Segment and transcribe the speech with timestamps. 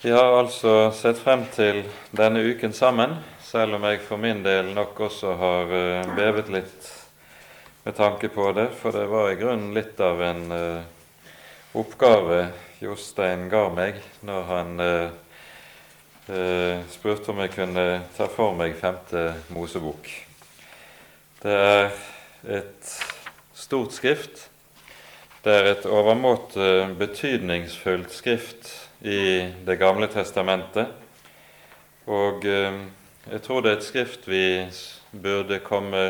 [0.00, 1.80] Vi har altså sett frem til
[2.14, 6.86] denne uken sammen, selv om jeg for min del nok også har eh, bevet litt
[7.82, 10.86] med tanke på det, for det var i grunnen litt av en uh,
[11.82, 12.44] oppgave
[12.78, 15.10] Jostein ga meg når han uh,
[16.94, 20.06] spurte om jeg kunne ta for meg femte Mosebok.
[21.42, 21.90] Det er
[22.60, 22.98] et
[23.50, 24.46] stort skrift.
[25.42, 30.86] Det er et overmåte betydningsfullt skrift i Det gamle testamentet.
[32.08, 32.78] Og eh,
[33.28, 34.46] jeg tror det er et skrift vi
[35.12, 36.06] burde komme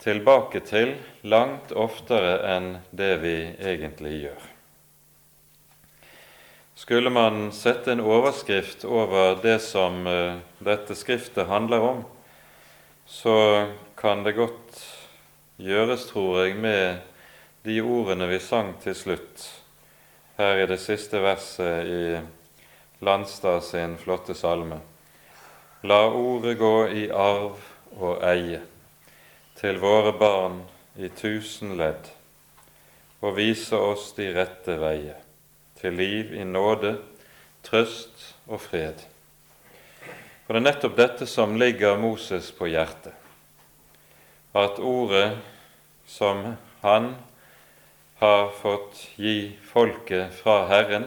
[0.00, 4.46] tilbake til langt oftere enn det vi egentlig gjør.
[6.80, 12.00] Skulle man sette en overskrift over det som uh, dette skriftet handler om,
[13.04, 13.68] så
[14.00, 14.80] kan det godt
[15.60, 17.02] gjøres, tror jeg, med
[17.68, 19.59] de ordene vi sang til slutt
[20.40, 22.20] her i det siste verset i
[23.04, 24.78] Landstad sin flotte salme.
[25.84, 27.60] La ordet gå i arv
[27.96, 28.62] og eie
[29.60, 30.62] til våre barn
[30.96, 32.08] i tusen ledd,
[33.20, 35.18] og vise oss de rette veier,
[35.80, 36.94] til liv i nåde,
[37.64, 39.04] trøst og fred.
[40.46, 43.12] For det er nettopp dette som ligger Moses på hjertet,
[44.56, 45.34] at ordet
[46.08, 47.12] som han
[48.20, 51.06] har fått gi folket fra Herren,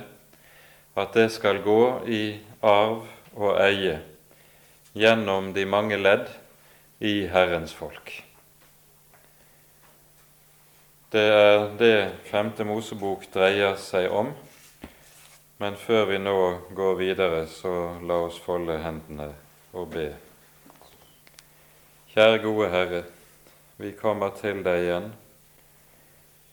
[0.98, 3.04] at det skal gå i arv
[3.38, 4.00] og eie
[4.98, 6.26] gjennom de mange ledd
[7.06, 8.16] i Herrens folk.
[11.14, 14.34] Det er det Femte Mosebok dreier seg om.
[15.62, 16.38] Men før vi nå
[16.74, 19.30] går videre, så la oss folde hendene
[19.78, 20.10] og be.
[22.16, 23.04] Kjære gode Herre,
[23.78, 25.14] vi kommer til deg igjen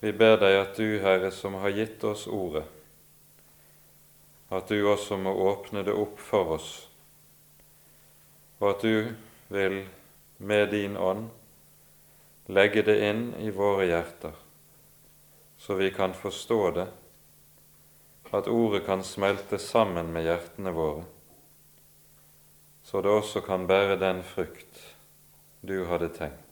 [0.01, 2.65] vi ber deg at du, Herre, som har gitt oss ordet,
[4.51, 6.71] at du også må åpne det opp for oss,
[8.61, 9.13] og at du
[9.53, 9.83] vil
[10.41, 11.29] med din ånd
[12.51, 14.35] legge det inn i våre hjerter,
[15.61, 16.89] så vi kan forstå det,
[18.31, 21.05] at ordet kan smelte sammen med hjertene våre,
[22.83, 24.87] så det også kan bære den frukt
[25.61, 26.50] du hadde tenkt.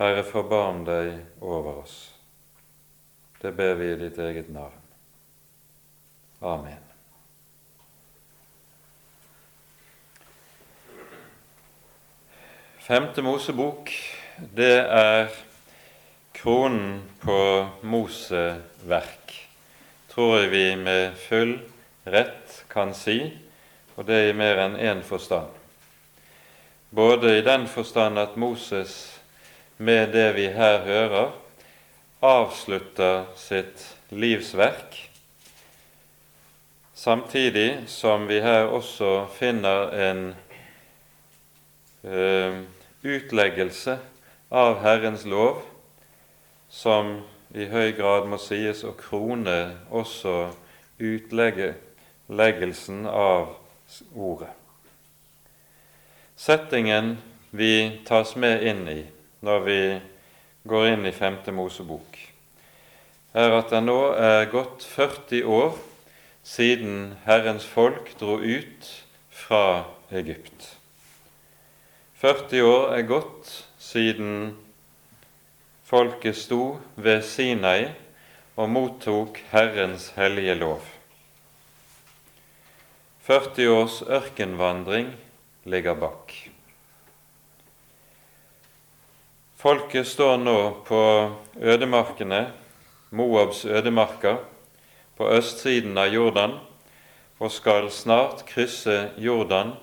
[0.00, 1.96] Herre, forbarm deg over oss.
[3.36, 4.78] Det ber vi i ditt eget navn.
[6.40, 6.86] Amen.
[12.80, 13.92] Femte Mosebok,
[14.56, 15.28] det er
[16.32, 19.36] kronen på Moseverk,
[20.08, 21.58] tror jeg vi med full
[22.08, 23.20] rett kan si,
[24.00, 25.52] og det i mer enn én forstand.
[26.88, 29.19] Både i den forstand at Moses
[29.80, 31.30] med det vi her hører,
[32.20, 33.80] avslutter sitt
[34.12, 34.98] livsverk,
[36.94, 40.36] samtidig som vi her også finner en
[42.04, 42.60] uh,
[43.00, 43.96] utleggelse
[44.52, 45.64] av Herrens lov,
[46.68, 47.24] som
[47.56, 50.50] i høy grad må sies å krone også
[51.00, 53.56] utleggelsen av
[54.12, 54.52] ordet.
[56.36, 57.16] Settingen
[57.50, 59.00] vi tas med inn i,
[59.40, 59.80] når vi
[60.68, 62.18] går inn i Femte Mosebok,
[63.32, 65.78] er at det nå er gått 40 år
[66.46, 68.90] siden Herrens folk dro ut
[69.30, 70.76] fra Egypt.
[72.20, 74.56] 40 år er gått siden
[75.88, 77.88] folket sto ved Sinai
[78.60, 80.84] og mottok Herrens hellige lov.
[83.24, 85.14] 40 års ørkenvandring
[85.64, 86.49] ligger bak.
[89.60, 90.98] Folket står nå på
[91.60, 92.46] ødemarkene,
[93.10, 94.38] Moabs ødemarker,
[95.16, 96.54] på østsiden av Jordan,
[97.36, 99.74] og skal snart krysse Jordan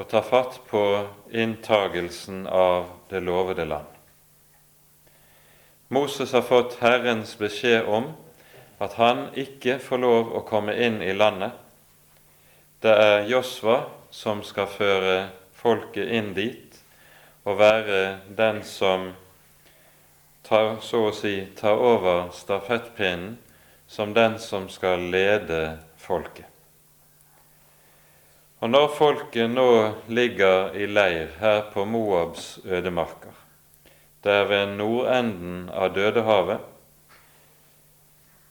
[0.00, 0.80] og ta fatt på
[1.28, 3.92] inntagelsen av det lovede land.
[5.92, 8.14] Moses har fått Herrens beskjed om
[8.80, 11.52] at han ikke får lov å komme inn i landet.
[12.80, 15.16] Det er Josva som skal føre
[15.52, 16.71] folket inn dit,
[17.44, 18.00] å være
[18.36, 19.10] den som
[20.46, 23.38] tar, så å si tar over stafettpinnen
[23.86, 26.46] som den som skal lede folket.
[28.62, 29.70] Og når folket nå
[30.06, 33.34] ligger i leir her på Moabs ødemarker,
[34.22, 36.60] der ved nordenden av Dødehavet,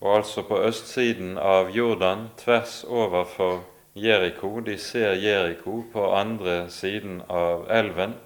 [0.02, 3.62] og altså på østsiden av Jordan, tvers overfor
[3.96, 8.18] Jeriko De ser Jeriko på andre siden av elven,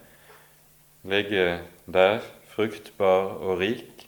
[1.06, 2.20] ligge der,
[2.50, 4.08] fruktbar og rik,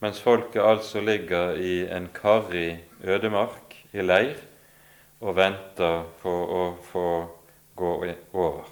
[0.00, 4.38] mens folket altså ligger i en karrig ødemark i leir
[5.20, 7.08] og venter på å få
[7.76, 7.94] gå
[8.32, 8.68] over.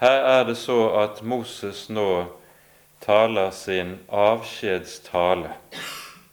[0.00, 2.24] Her er det så at Moses nå
[3.04, 5.52] taler sin avskjedstale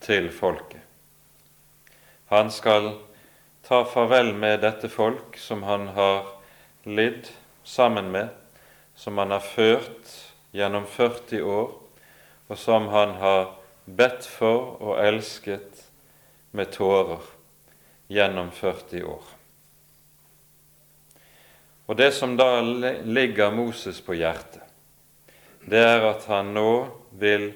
[0.03, 0.81] til folket.
[2.31, 2.93] Han skal
[3.67, 6.27] ta farvel med dette folk som han har
[6.87, 7.29] lidd
[7.63, 8.31] sammen med,
[8.97, 10.13] som han har ført
[10.51, 11.71] gjennom 40 år,
[12.47, 13.51] og som han har
[13.85, 15.83] bedt for og elsket
[16.57, 17.23] med tårer
[18.09, 19.33] gjennom 40 år.
[21.87, 24.63] Og det som da ligger Moses på hjertet,
[25.67, 26.71] det er at han nå
[27.19, 27.51] vil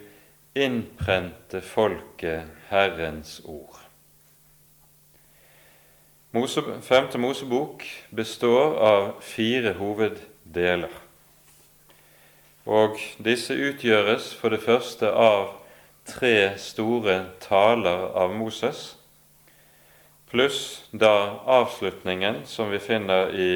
[0.56, 3.80] innprente folket Herrens ord.
[6.82, 7.84] Femte Mosebok
[8.16, 11.01] består av fire hoveddeler.
[12.66, 15.56] Og disse utgjøres for det første av
[16.06, 18.96] tre store taler av Moses,
[20.32, 23.54] pluss da avslutningen som vi finner i,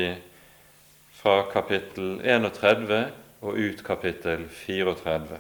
[1.16, 3.12] fra kapittel 31
[3.46, 5.40] og ut kapittel 34.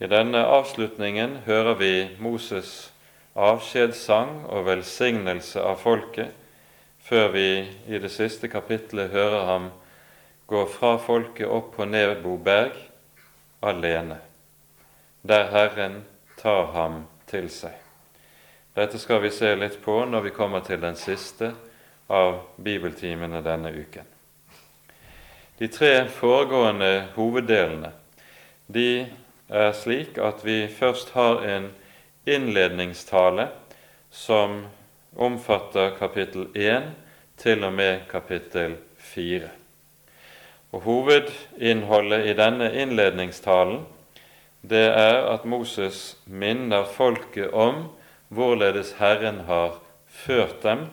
[0.00, 2.90] I denne avslutningen hører vi Moses'
[3.36, 6.32] avskjedssang og velsignelse av folket,
[7.06, 7.48] før vi
[7.86, 9.70] i det siste kapittelet hører ham
[10.46, 12.72] gå fra folket opp på Nebo berg
[13.60, 14.18] alene,
[15.22, 16.04] der Herren
[16.38, 17.74] tar ham til seg.
[18.76, 21.50] Dette skal vi se litt på når vi kommer til den siste
[22.12, 24.04] av bibeltimene denne uken.
[25.58, 27.90] De tre foregående hoveddelene
[28.66, 29.06] de
[29.48, 31.70] er slik at vi først har en
[32.26, 33.48] innledningstale
[34.10, 34.66] som
[35.16, 36.90] omfatter kapittel 1
[37.40, 39.48] til og med kapittel 4.
[40.74, 43.84] Og Hovedinnholdet i denne innledningstalen
[44.66, 47.86] det er at Moses minner folket om
[48.28, 49.78] hvorledes Herren har
[50.10, 50.88] ført dem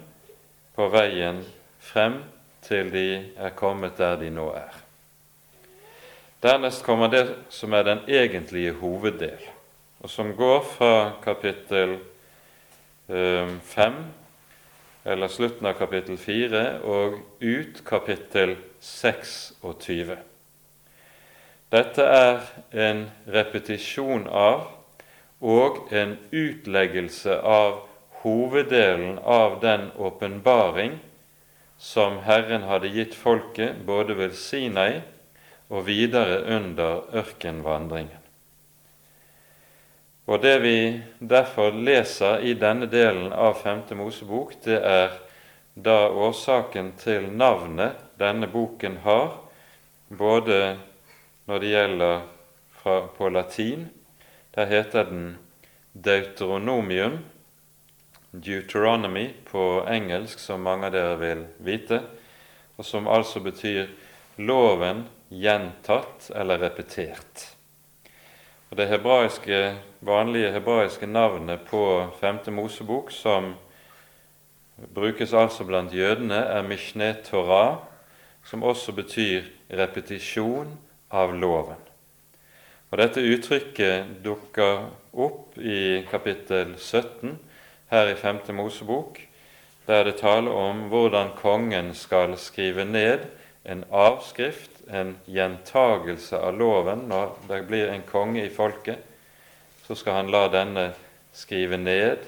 [0.78, 1.42] på veien
[1.82, 2.22] frem
[2.64, 4.78] til de er kommet der de nå er.
[6.44, 9.42] Dernest kommer det som er den egentlige hoveddel
[10.04, 11.96] og som går fra kapittel
[13.08, 13.94] 5, eh,
[15.04, 20.16] eller slutten av kapittel 4, og ut kapittel 26.
[21.74, 24.68] Dette er en repetisjon av
[25.44, 27.82] og en utleggelse av
[28.24, 31.00] hoveddelen av den åpenbaring
[31.78, 35.02] som Herren hadde gitt folket både ved Sinai
[35.68, 38.23] og videre under ørkenvandringen.
[40.26, 45.18] Og Det vi derfor leser i denne delen av Femte Mosebok, det er
[45.76, 49.34] da årsaken til navnet denne boken har,
[50.08, 50.78] både
[51.50, 52.22] når det gjelder
[52.72, 53.90] fra, på latin
[54.56, 55.38] Der heter den
[55.94, 57.18] Deuteronomium,
[58.32, 62.00] Deuteronomy på engelsk, som mange av dere vil vite,
[62.78, 63.90] og som altså betyr
[64.38, 67.48] loven gjentatt eller repetert.
[68.74, 73.54] Og Det hebraiske, vanlige hebraiske navnet på femte Mosebok, som
[74.96, 77.76] brukes altså blant jødene, er Mishne Torah,
[78.44, 80.74] som også betyr repetisjon
[81.12, 81.78] av loven.
[82.90, 87.38] Og Dette uttrykket dukker opp i kapittel 17
[87.94, 89.22] her i femte Mosebok,
[89.86, 93.30] der det taler om hvordan kongen skal skrive ned
[93.66, 97.08] en avskrift en gjentagelse av loven.
[97.10, 99.00] Når det blir en konge i folket,
[99.84, 100.92] så skal han la denne
[101.34, 102.24] skrive ned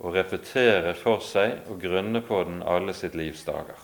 [0.00, 3.76] og repetere for seg og grunne på den alle sitt livs dager.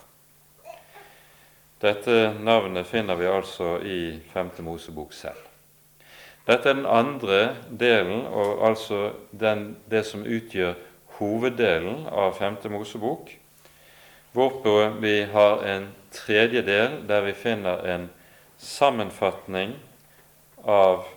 [1.77, 3.99] Dette navnet finner vi altså i
[4.33, 5.43] Femte Mosebok selv.
[6.47, 10.73] Dette er den andre delen, og altså den, det som utgjør
[11.19, 13.29] hoveddelen av Femte Mosebok,
[14.37, 18.09] hvorpå vi har en tredje del der vi finner en
[18.61, 19.71] sammenfatning
[20.61, 21.07] av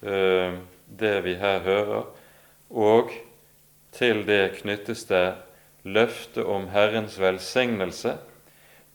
[0.00, 0.56] eh,
[0.88, 2.06] det vi her hører,
[2.70, 3.12] og
[3.92, 5.26] til det knyttes det
[5.84, 8.14] løfte om Herrens velsignelse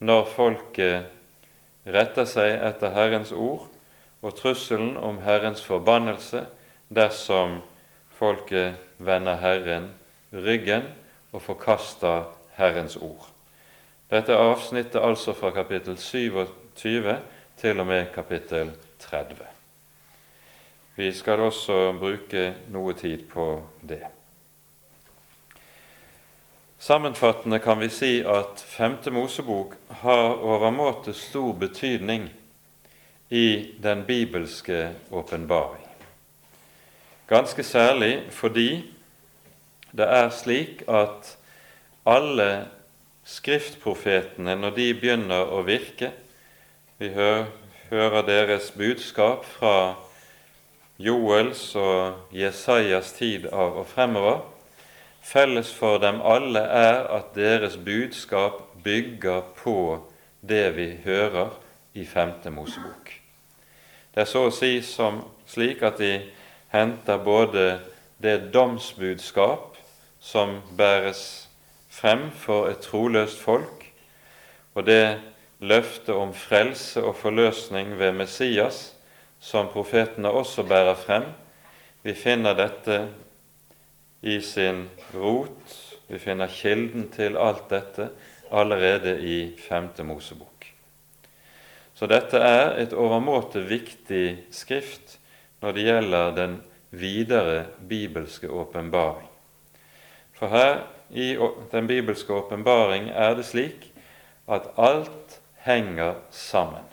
[0.01, 3.67] når folket retter seg etter Herrens ord,
[4.23, 6.45] og trusselen om Herrens forbannelse
[6.89, 7.59] dersom
[8.17, 9.91] folket vender Herren
[10.33, 10.89] ryggen
[11.33, 13.32] og forkaster Herrens ord.
[14.13, 17.15] Dette er avsnittet altså fra kapittel 27
[17.57, 19.39] til og med kapittel 30.
[20.95, 23.45] Vi skal også bruke noe tid på
[23.81, 24.03] det.
[26.77, 32.29] Sammenfattende kan vi si at Femte Mosebok har overmåte stor betydning
[33.33, 35.89] i den bibelske åpenbaring.
[37.27, 38.69] Ganske særlig fordi
[39.91, 41.33] det er slik at
[42.05, 42.67] alle
[43.25, 46.11] skriftprofetene, når de begynner å virke
[46.99, 49.95] Vi hører, deres budskap fra
[50.97, 54.39] Joels og Jesajas tid av og fremover.
[55.21, 59.75] Felles for dem alle er at deres budskap bygger på
[60.41, 61.53] det vi hører
[61.93, 63.11] i Femte Mosebok.
[64.13, 66.17] Det er så å si som slik at de
[66.73, 67.79] henter både
[68.21, 69.77] det domsbudskap
[70.23, 71.42] som bæres
[72.03, 73.85] frem for et troløst folk,
[74.75, 75.21] og det
[75.63, 78.89] løftet om frelse og forløsning ved Messias,
[79.39, 81.29] som profetene også bærer frem.
[82.03, 82.97] Vi finner dette
[84.21, 85.75] i sin rot,
[86.11, 88.09] vi finner kilden til alt dette
[88.51, 89.37] allerede i
[89.69, 90.67] Femte Mosebok.
[91.95, 95.21] Så dette er et overmåte viktig skrift
[95.63, 96.57] når det gjelder den
[96.91, 99.29] videre bibelske åpenbaring.
[100.35, 100.81] For her
[101.13, 101.37] i
[101.71, 103.91] den bibelske åpenbaring er det slik
[104.49, 106.83] at alt henger sammen.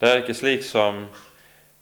[0.00, 1.06] Det er ikke slik som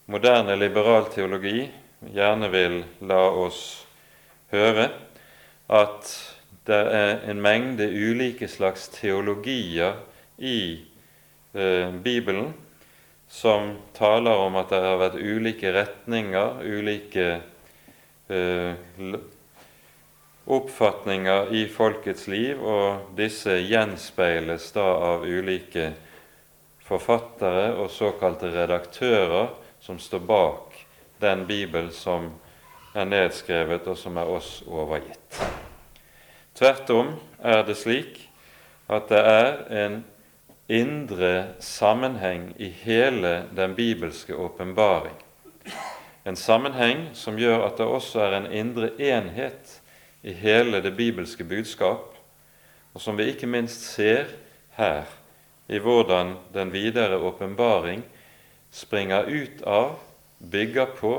[0.07, 1.67] moderne liberal teologi
[2.15, 3.63] gjerne vil la oss
[4.53, 4.89] høre,
[5.73, 6.15] at
[6.67, 9.99] det er en mengde ulike slags teologier
[10.39, 10.85] i
[11.55, 12.53] eh, Bibelen
[13.33, 17.29] som taler om at det har vært ulike retninger, ulike
[18.29, 18.75] eh,
[20.45, 25.93] oppfatninger i folkets liv, og disse gjenspeiles da av ulike
[26.83, 30.79] forfattere og såkalte redaktører som står bak
[31.23, 32.33] den Bibel som
[32.95, 35.39] er nedskrevet, og som er oss overgitt.
[36.59, 38.19] Tvert om er det slik
[38.93, 39.53] at det er
[39.85, 40.03] en
[40.73, 45.17] indre sammenheng i hele den bibelske åpenbaring.
[46.25, 49.72] En sammenheng som gjør at det også er en indre enhet
[50.23, 52.17] i hele det bibelske budskap,
[52.95, 54.31] og som vi ikke minst ser
[54.77, 55.05] her,
[55.69, 58.03] i hvordan den videre åpenbaring
[58.71, 59.99] springer ut av,
[60.39, 61.15] bygger på,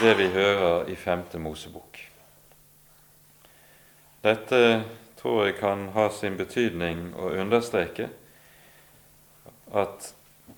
[0.00, 1.98] det vi hører i Femte Mosebok.
[4.22, 4.84] Dette
[5.18, 8.08] tror jeg kan ha sin betydning å understreke
[9.74, 10.12] at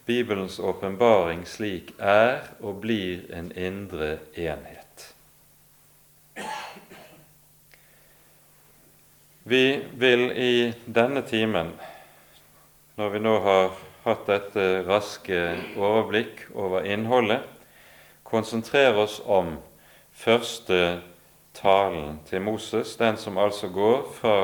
[0.06, 4.79] Bibelens åpenbaring slik er og blir en indre enhet.
[9.50, 11.72] Vi vil i denne timen,
[12.96, 13.72] når vi nå har
[14.04, 15.38] hatt dette raske
[15.76, 17.42] overblikk over innholdet,
[18.24, 19.56] konsentrere oss om
[20.14, 21.00] første
[21.56, 24.36] talen til Moses, den som altså går fra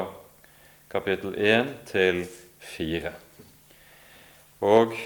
[0.91, 2.25] kapittel 1 til
[2.75, 3.13] 4,
[4.67, 4.97] og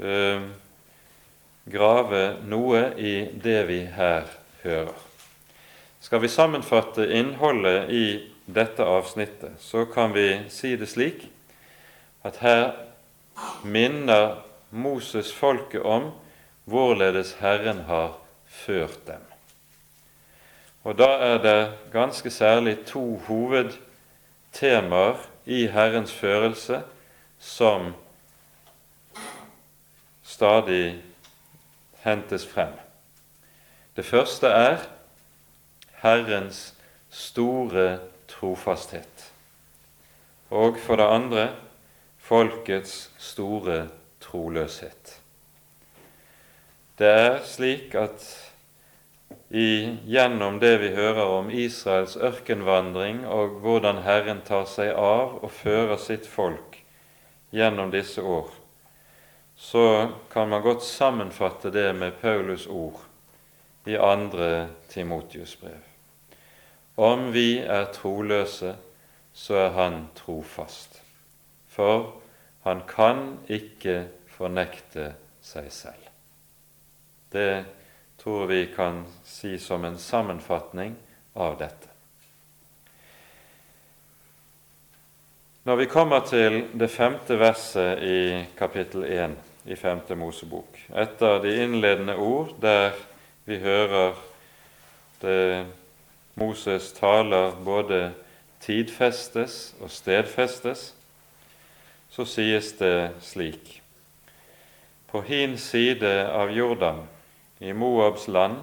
[0.00, 0.48] eh,
[1.68, 4.26] grave noe i det vi her
[4.64, 5.07] hører.
[6.08, 11.26] Skal vi sammenfatte innholdet i dette avsnittet, så kan vi si det slik
[12.24, 12.70] at her
[13.60, 14.38] minner
[14.70, 16.08] Moses folket om
[16.64, 18.16] hvorledes Herren har
[18.48, 19.20] ført dem.
[20.88, 26.82] Og da er det ganske særlig to hovedtemaer i Herrens førelse
[27.38, 27.92] som
[30.24, 31.02] stadig
[32.00, 32.72] hentes frem.
[33.92, 34.88] Det første er
[36.02, 36.74] Herrens
[37.10, 39.32] store trofasthet.
[40.50, 41.48] Og for det andre
[42.18, 43.88] folkets store
[44.20, 45.18] troløshet.
[46.98, 48.24] Det er slik at
[49.48, 55.52] i, gjennom det vi hører om Israels ørkenvandring og hvordan Herren tar seg av og
[55.54, 56.76] fører sitt folk
[57.54, 58.50] gjennom disse år,
[59.56, 59.84] så
[60.32, 63.00] kan man godt sammenfatte det med Paulus ord
[63.88, 65.87] i andre Timotius brev.
[66.98, 68.74] Om vi er troløse,
[69.32, 71.02] så er Han trofast,
[71.70, 72.16] for
[72.66, 76.08] han kan ikke fornekte seg selv.
[77.32, 77.64] Det
[78.18, 80.96] tror vi kan si som en sammenfatning
[81.38, 81.88] av dette.
[85.68, 88.20] Når vi kommer til det femte verset i
[88.58, 89.34] kapittel 1
[89.68, 92.96] i Femte Mosebok, etter de innledende ord der
[93.44, 94.16] vi hører
[95.20, 95.66] det
[96.38, 98.12] Moses taler både
[98.60, 100.94] tidfestes og stedfestes,
[102.10, 103.82] så sies det slik
[105.08, 107.00] På hin side av Jordan
[107.60, 108.60] i Moabs land,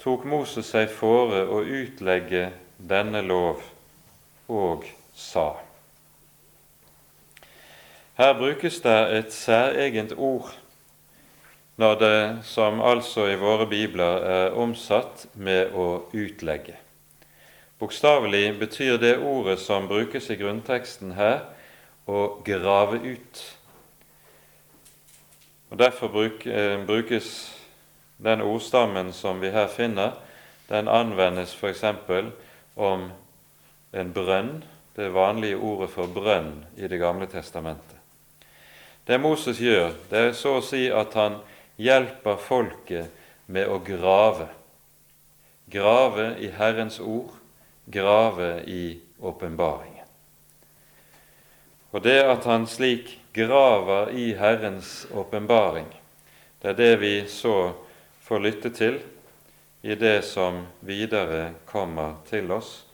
[0.00, 2.48] tok Moses seg fore å utlegge
[2.78, 3.60] denne lov
[4.48, 5.52] og sa.
[8.16, 10.50] Her brukes det et særegent ord
[11.76, 16.76] når det, som altså i våre bibler, er omsatt med å utlegge.
[17.80, 21.40] Bokstavelig betyr det ordet som brukes i grunnteksten her,
[22.06, 23.42] å grave ut.
[25.70, 27.32] Og Derfor eh, brukes
[28.22, 30.12] den ordstammen som vi her finner,
[30.68, 31.84] den anvendes f.eks.
[32.76, 33.10] om
[33.92, 34.62] en brønn,
[34.96, 37.96] det vanlige ordet for brønn i Det gamle testamentet.
[39.06, 41.40] Det Moses gjør, det er så å si at han
[41.82, 43.10] hjelper folket
[43.46, 44.48] med å grave.
[45.72, 47.32] Grave i Herrens ord,
[47.84, 50.06] grave i åpenbaringen.
[51.92, 55.88] Og det at han slik graver i Herrens åpenbaring,
[56.62, 57.72] det er det vi så
[58.24, 59.00] får lytte til
[59.82, 62.84] i det som videre kommer til oss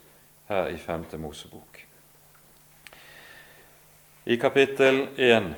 [0.49, 1.05] her i 5.
[1.21, 1.85] Mosebok.
[4.25, 5.53] I kapittel 1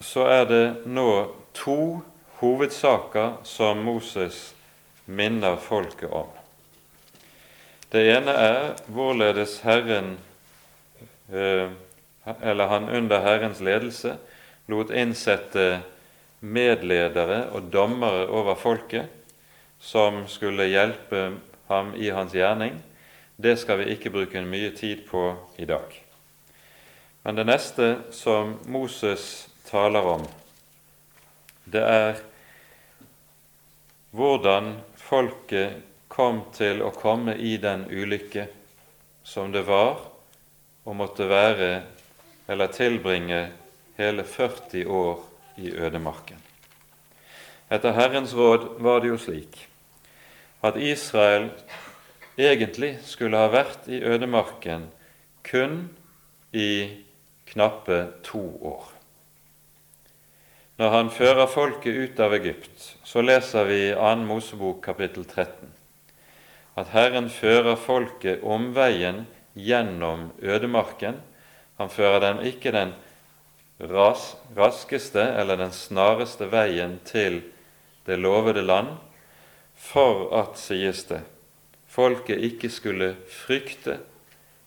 [0.00, 1.10] så er det nå
[1.56, 2.00] to
[2.40, 4.54] hovedsaker som Moses
[5.04, 6.28] minner folket om.
[7.90, 10.14] Det ene er hvorledes Herren,
[11.32, 11.72] eh,
[12.40, 14.14] eller han under Herrens ledelse,
[14.70, 15.82] lot innsette
[16.40, 19.10] medledere og dommere over folket
[19.80, 21.34] som skulle hjelpe
[21.68, 22.78] ham i hans gjerning.
[23.36, 25.92] Det skal vi ikke bruke mye tid på i dag.
[27.24, 30.24] Men det neste som Moses taler om,
[31.68, 32.20] det er
[34.10, 38.46] hvordan folket kom til å komme i den ulykke
[39.22, 40.00] som det var
[40.84, 41.70] å måtte være
[42.50, 43.42] eller tilbringe
[44.00, 45.20] hele 40 år
[45.60, 46.38] i ødemarken.
[47.70, 49.60] Etter Herrens råd var det jo slik
[50.66, 51.52] at Israel
[52.40, 54.88] egentlig skulle ha vært i ødemarken
[55.46, 55.84] kun
[56.50, 57.04] i
[57.52, 58.99] knappe to år.
[60.80, 64.12] Når han fører folket ut av Egypt, så leser vi i 2.
[64.24, 65.74] Mosebok kapittel 13
[66.80, 71.18] at Herren fører folket omveien gjennom ødemarken.
[71.76, 72.94] Han fører dem ikke den
[73.90, 77.42] ras, raskeste eller den snareste veien til
[78.08, 78.94] det lovede land,
[79.76, 81.20] for at, sies det,
[81.92, 83.98] folket ikke skulle frykte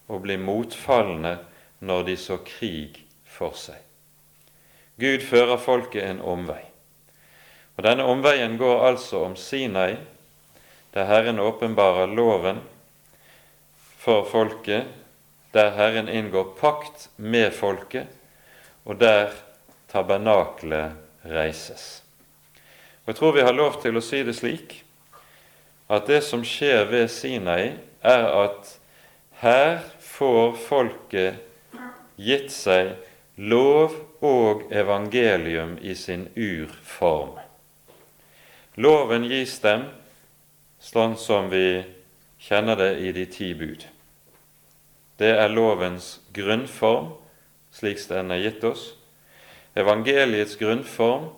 [0.06, 1.39] og bli motfallende
[1.82, 3.82] når de så krig for seg.
[4.99, 6.62] Gud fører folket en omvei.
[7.77, 9.95] Og Denne omveien går altså om Sinai,
[10.93, 12.62] der Herren åpenbarer loven
[13.97, 14.86] for folket,
[15.53, 18.08] der Herren inngår pakt med folket,
[18.86, 19.34] og der
[19.89, 20.93] tabernaklet
[21.25, 22.03] reises.
[23.03, 24.84] Og Jeg tror vi har lov til å si det slik
[25.89, 28.77] at det som skjer ved Sinai, er at
[29.43, 31.77] her får folket
[32.19, 32.93] gitt seg
[33.38, 37.36] lov og evangelium i sin urform.
[38.79, 39.83] Loven gis dem
[40.79, 41.83] sånn som vi
[42.39, 43.83] kjenner det i de ti bud.
[45.19, 47.12] Det er lovens grunnform,
[47.71, 48.93] slik den er gitt oss.
[49.75, 51.29] Evangeliets grunnform,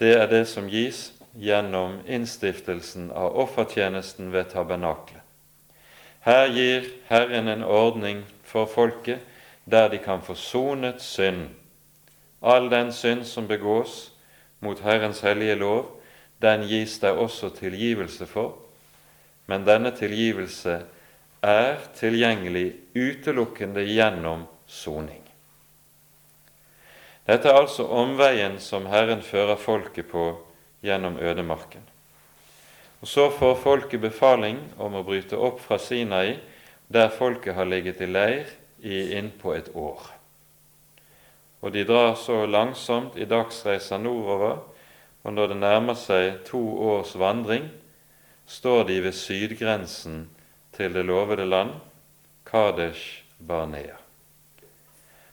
[0.00, 5.20] det er det som gis gjennom innstiftelsen av offertjenesten ved tabernaklet.
[6.24, 9.20] Her gir Herren en ordning for folket
[9.64, 11.48] der de kan få sonet synd.
[12.40, 14.10] All den synd som begås
[14.60, 15.86] mot Herrens hellige lov,
[16.40, 18.56] den gis deg også tilgivelse for
[19.50, 20.76] men denne tilgivelse
[21.42, 25.24] er tilgjengelig utelukkende gjennom soning.
[27.26, 30.28] Dette er altså omveien som Herren fører folket på
[30.86, 31.82] gjennom ødemarken.
[33.00, 36.38] Og Så får folket befaling om å bryte opp fra Sinai,
[36.86, 38.46] der folket har ligget i leir
[38.82, 40.19] i innpå et år.
[41.60, 44.62] Og de drar så langsomt i dagsreisa nordover,
[45.22, 47.68] og når det nærmer seg to års vandring,
[48.46, 50.22] står de ved sydgrensen
[50.72, 51.76] til det lovede land,
[52.48, 53.98] Kadesh Barnea.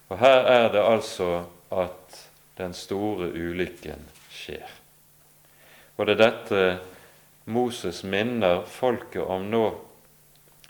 [0.10, 2.20] Og her er det altså at
[2.58, 4.68] den store ulykken skjer.
[5.98, 6.62] Og det er dette
[7.50, 9.66] Moses minner folket om nå,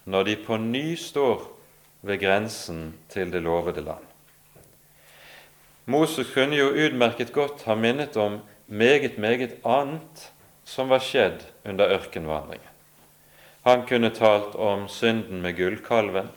[0.05, 1.41] når de på ny står
[2.07, 4.06] ved grensen til det lovede land.
[5.87, 10.25] Moses kunne jo utmerket godt ha minnet om meget, meget annet
[10.67, 12.73] som var skjedd under ørkenvandringen.
[13.63, 16.27] Han kunne talt om synden med gullkalven.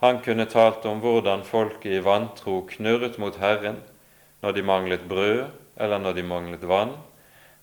[0.00, 3.82] Han kunne talt om hvordan folket i vantro knurret mot Herren
[4.40, 5.44] når de manglet brød
[5.76, 6.96] eller når de manglet vann.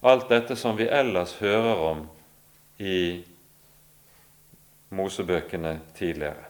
[0.06, 2.08] Alt dette som vi ellers hører om
[2.78, 3.26] i
[4.90, 6.46] Mosebøkene tidligere.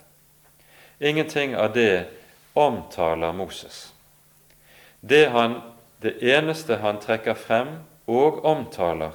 [0.99, 2.07] Ingenting av det
[2.55, 3.94] omtaler Moses.
[5.09, 5.59] Det, han,
[6.01, 7.67] det eneste han trekker frem
[8.09, 9.13] og omtaler,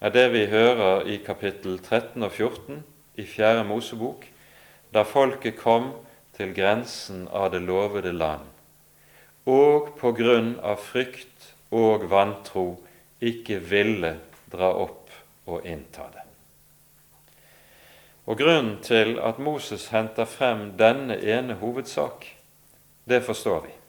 [0.00, 2.78] er det vi hører i kapittel 13 og 14
[3.20, 4.24] i Fjerde Mosebok,
[4.94, 5.90] da folket kom
[6.36, 8.48] til grensen av det lovede land,
[9.44, 12.66] og på grunn av frykt og vantro
[13.20, 14.14] ikke ville
[14.52, 15.12] dra opp
[15.44, 16.24] og innta det.
[18.32, 22.24] Og Grunnen til at Moses henter frem denne ene hovedsak,
[23.04, 23.81] det forstår vi.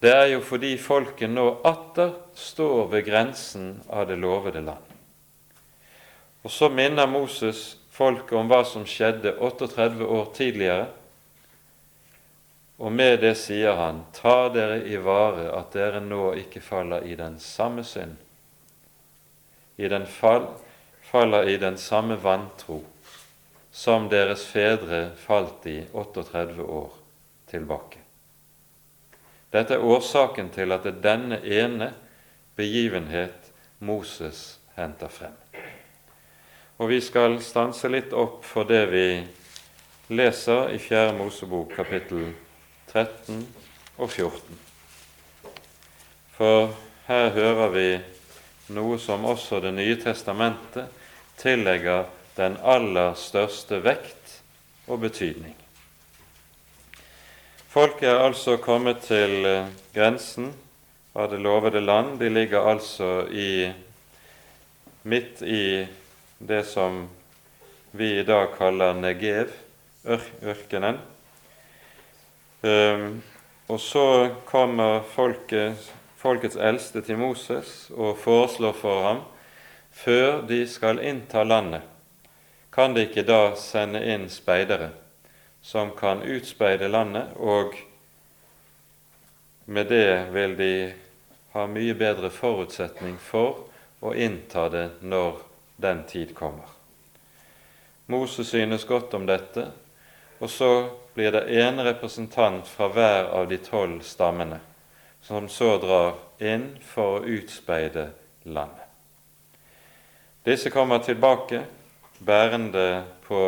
[0.00, 4.86] Det er jo fordi folket nå atter står ved grensen av det lovede land.
[6.40, 10.88] Og så minner Moses folket om hva som skjedde 38 år tidligere,
[12.80, 17.12] og med det sier han, ta dere i vare at dere nå ikke faller i
[17.18, 18.16] den samme synd,
[19.76, 20.48] i den fall,
[21.10, 22.80] faller i den samme vantro
[23.70, 26.92] som deres fedre falt i 38 år
[27.52, 27.99] tilbake.
[29.50, 31.90] Dette er årsaken til at det er denne ene
[32.56, 33.50] begivenhet
[33.82, 35.34] Moses henter frem.
[36.78, 39.06] Og vi skal stanse litt opp for det vi
[40.14, 42.30] leser i Fjerde Mosebok kapittel
[42.92, 43.42] 13
[43.98, 44.60] og 14.
[46.38, 46.70] For
[47.08, 47.88] her hører vi
[48.74, 50.88] noe som også Det nye testamentet
[51.40, 54.40] tillegger den aller største vekt
[54.86, 55.56] og betydning.
[57.70, 60.48] Folket er altså kommet til eh, grensen
[61.14, 62.16] av det lovede land.
[62.18, 63.70] De ligger altså i,
[65.06, 65.86] midt i
[66.42, 67.04] det som
[67.94, 69.52] vi i dag kaller Negev,
[70.02, 70.98] ørkenen.
[72.66, 73.22] Um,
[73.70, 74.06] og så
[74.48, 79.20] kommer folket, folkets eldste til Moses og foreslår for ham
[79.94, 81.86] før de skal innta landet,
[82.74, 84.90] kan de ikke da sende inn speidere
[85.62, 87.74] som kan utspeide landet, og
[89.64, 90.72] med det vil de
[91.52, 93.66] ha mye bedre forutsetning for
[94.00, 95.42] å innta det når
[95.80, 96.66] den tid kommer.
[98.10, 99.68] Moses synes godt om dette,
[100.40, 100.70] og så
[101.14, 104.60] blir det en representant fra hver av de tolv stammene,
[105.22, 108.08] som så drar inn for å utspeide
[108.48, 108.86] landet.
[110.42, 111.64] Disse kommer tilbake
[112.18, 113.42] bærende på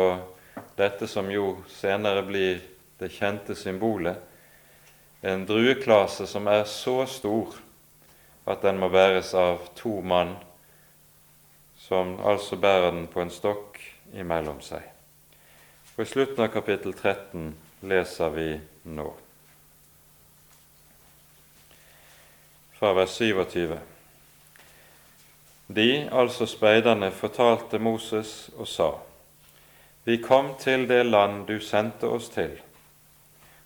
[0.77, 2.61] dette som jo senere blir
[2.99, 4.17] det kjente symbolet,
[5.21, 7.55] en drueklase som er så stor
[8.49, 10.35] at den må bæres av to mann,
[11.79, 13.79] som altså bærer den på en stokk
[14.13, 14.83] imellom seg.
[15.95, 17.53] Og I slutten av kapittel 13
[17.87, 18.49] leser vi
[18.83, 19.07] nå,
[22.75, 23.77] fra vers 27.
[25.73, 28.91] De, altså speiderne, fortalte Moses og sa:"
[30.03, 32.57] Vi kom til det land du sendte oss til,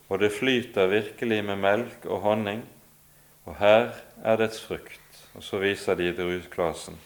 [0.08, 2.62] og det flyter virkelig med melk og honning,
[3.46, 3.90] og her
[4.24, 5.02] er dets frukt.
[5.38, 6.98] Og så viser de drueklasen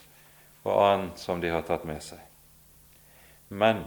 [0.63, 2.19] og annet som de har tatt med seg.
[3.49, 3.83] Men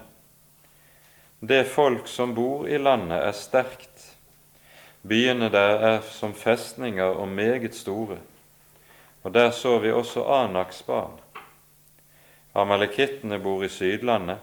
[1.41, 4.11] det folk som bor i landet, er sterkt.
[5.05, 8.19] Byene der er som festninger og meget store.
[9.25, 11.21] Og der så vi også Anaks barn.
[12.55, 14.39] Amalekittene bor i Sydlandet,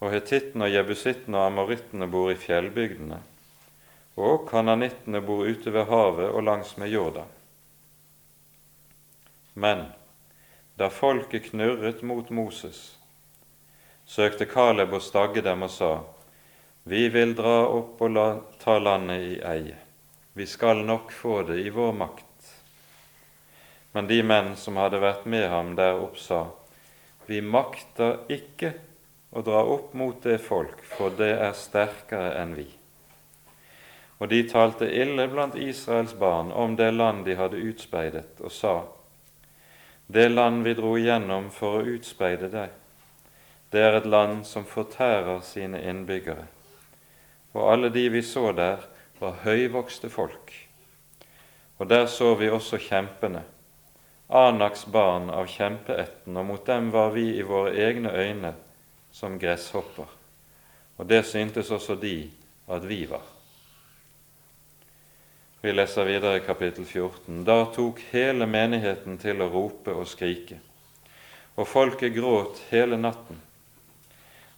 [0.00, 3.20] og hetittene og jebusittene og amorittene bor i fjellbygdene,
[4.16, 7.32] og kananittene bor ute ved havet og langs med Jordan.
[9.54, 9.86] Men
[10.76, 12.98] da folket knurret mot Moses,
[14.04, 15.94] søkte Kaleb å stagge dem og sa:"
[16.86, 18.26] Vi vil dra opp og la,
[18.62, 19.78] ta landet i eie.
[20.36, 22.52] Vi skal nok få det i vår makt.
[23.92, 26.44] Men de menn som hadde vært med ham der opp, sa:"
[27.26, 28.74] Vi makter ikke
[29.36, 32.66] å dra opp mot det folk, for det er sterkere enn vi.
[34.16, 38.76] Og de talte ille blant Israels barn om det land de hadde utspeidet, og sa:"
[40.06, 42.70] Det land vi dro igjennom for å utspeide deg,
[43.70, 46.46] det er et land som fortærer sine innbyggere.
[47.52, 48.86] Og alle de vi så der,
[49.20, 50.52] var høyvokste folk.
[51.78, 53.42] Og der så vi også kjempene,
[54.28, 58.54] Anaks barn av kjempeetten, og mot dem var vi i våre egne øyne
[59.16, 60.10] som gresshopper.
[60.96, 62.28] Og det syntes også de
[62.68, 63.24] at vi var.
[65.62, 67.40] Vi leser videre i kapittel 14.
[67.48, 70.60] Da tok hele menigheten til å rope og skrike,
[71.56, 73.40] og folket gråt hele natten.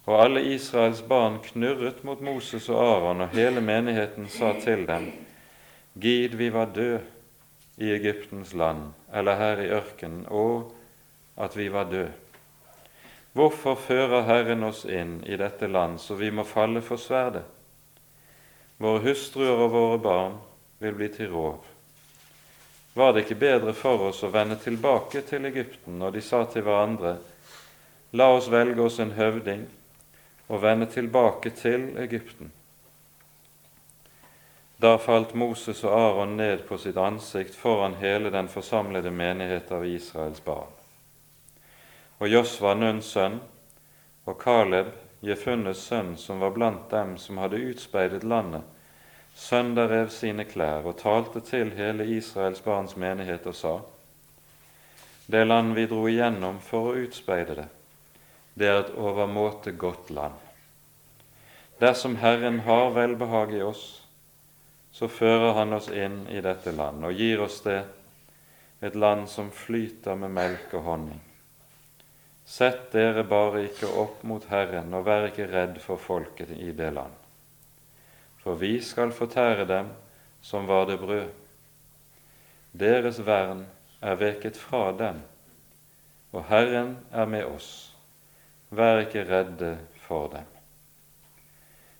[0.09, 5.11] Og alle Israels barn knurret mot Moses og Aron, og hele menigheten sa til dem:"
[5.99, 6.99] Gid vi var død
[7.77, 10.75] i Egyptens land eller her i ørkenen, og
[11.37, 12.28] at vi var død.
[13.33, 17.45] Hvorfor fører Herren oss inn i dette land så vi må falle for sverdet?
[18.79, 20.37] Våre hustruer og våre barn
[20.79, 21.65] vil bli til rov.
[22.93, 26.65] var det ikke bedre for oss å vende tilbake til Egypten når de sa til
[26.65, 27.17] hverandre,
[28.11, 29.67] la oss velge oss en høvding
[30.47, 32.51] og vende tilbake til Egypten?
[34.81, 39.85] Da falt Moses og Aron ned på sitt ansikt foran hele den forsamlede menighet av
[39.85, 40.78] Israels barn.
[42.19, 43.39] Og Josva, Nuns sønn,
[44.27, 44.91] og Kaleb,
[45.23, 48.63] Jefunnes sønn, som var blant dem som hadde utspeidet landet,
[49.35, 53.79] sønderrev sine klær og talte til hele Israels barns menighet og sa:"
[55.31, 57.67] Det land vi dro igjennom for å utspeide det,
[58.53, 60.33] det er et overmåte godt land.
[61.79, 64.01] Dersom Herren har velbehag i oss,
[64.91, 67.83] så fører Han oss inn i dette land og gir oss det,
[68.81, 71.28] et land som flyter med melk og honning.
[72.49, 76.87] Sett dere bare ikke opp mot Herren, og vær ikke redd for folket i det
[76.95, 77.13] land.
[78.41, 79.91] For vi skal fortære dem
[80.41, 81.27] som var det brød.
[82.73, 83.67] Deres vern
[84.01, 85.19] er veket fra dem,
[86.33, 87.69] og Herren er med oss.
[88.73, 89.75] Vær ikke redde
[90.07, 90.49] for dem.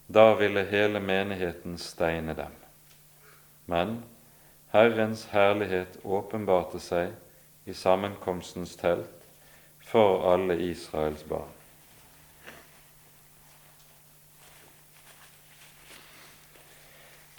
[0.09, 2.57] Da ville hele menigheten steine dem.
[3.69, 3.99] Men
[4.73, 7.13] Herrens herlighet åpenbarte seg
[7.69, 9.18] i sammenkomstens telt
[9.89, 11.55] for alle Israels barn.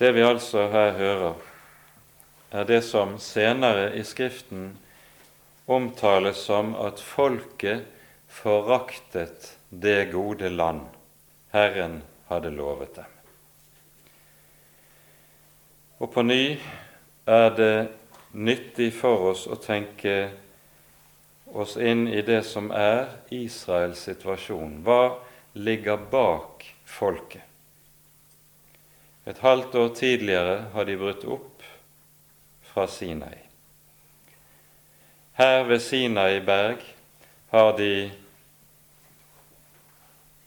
[0.01, 1.35] Det vi altså her hører,
[2.51, 4.73] er det som senere i Skriften
[5.71, 7.85] omtales som at folket
[8.27, 10.87] foraktet det gode land
[11.53, 13.17] Herren hadde lovet dem.
[16.01, 16.45] Og på ny
[17.29, 17.75] er det
[18.33, 20.31] nyttig for oss å tenke
[21.53, 24.81] oss inn i det som er Israels situasjon.
[24.87, 25.21] Hva
[25.53, 27.43] ligger bak folket?
[29.29, 31.63] Et halvt år tidligere har de brutt opp
[32.73, 33.37] fra Sinai.
[35.39, 36.83] Her ved Sinai berg
[37.53, 38.11] har de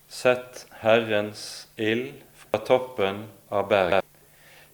[0.08, 4.06] sett Herrens ild fra toppen av berget.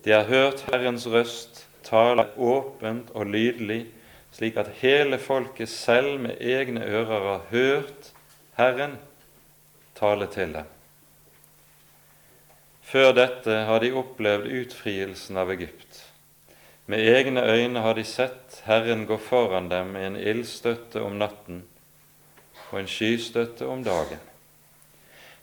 [0.03, 3.85] De har hørt Herrens røst tale åpent og lydelig,
[4.39, 8.11] slik at hele folket selv med egne ører har hørt
[8.55, 8.93] Herren
[9.99, 10.69] tale til dem.
[12.87, 16.05] Før dette har de opplevd utfrielsen av Egypt.
[16.87, 21.59] Med egne øyne har de sett Herren gå foran dem med en ildstøtte om natten
[22.71, 24.23] og en skystøtte om dagen.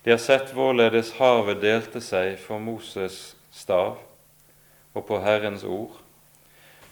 [0.04, 4.00] De har sett hvorledes havet delte seg for Moses' stav,
[4.96, 6.00] og på Herrens ord,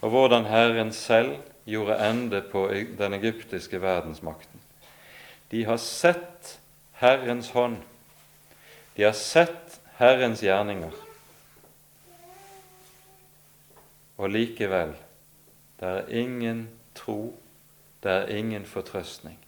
[0.05, 4.61] og hvordan Herren selv gjorde ende på den egyptiske verdensmakten.
[5.51, 6.59] De har sett
[6.93, 7.77] Herrens hånd.
[8.95, 10.93] De har sett Herrens gjerninger.
[14.17, 14.95] Og likevel,
[15.81, 17.35] det er ingen tro,
[18.03, 19.39] det er ingen fortrøstning.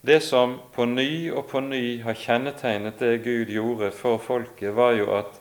[0.00, 4.94] Det som på ny og på ny har kjennetegnet det Gud gjorde for folket, var
[4.98, 5.40] jo at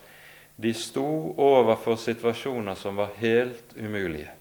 [0.58, 4.37] de sto overfor situasjoner som var helt umulige.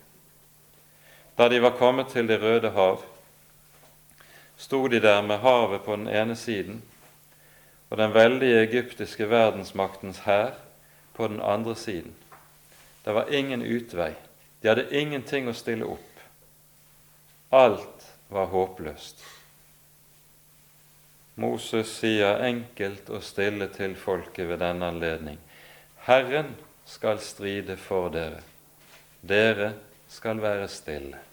[1.37, 3.03] Da de var kommet til Det røde hav,
[4.57, 6.83] sto de der med havet på den ene siden
[7.90, 10.57] og den veldige egyptiske verdensmaktens hær
[11.14, 12.14] på den andre siden.
[13.05, 14.14] Det var ingen utvei.
[14.62, 16.22] De hadde ingenting å stille opp.
[17.53, 19.20] Alt var håpløst.
[21.37, 25.37] Moses sier enkelt og stille til folket ved denne anledning
[26.07, 26.55] Herren
[26.88, 28.40] skal stride for dere,
[29.20, 29.72] dere
[30.09, 31.26] skal være stille.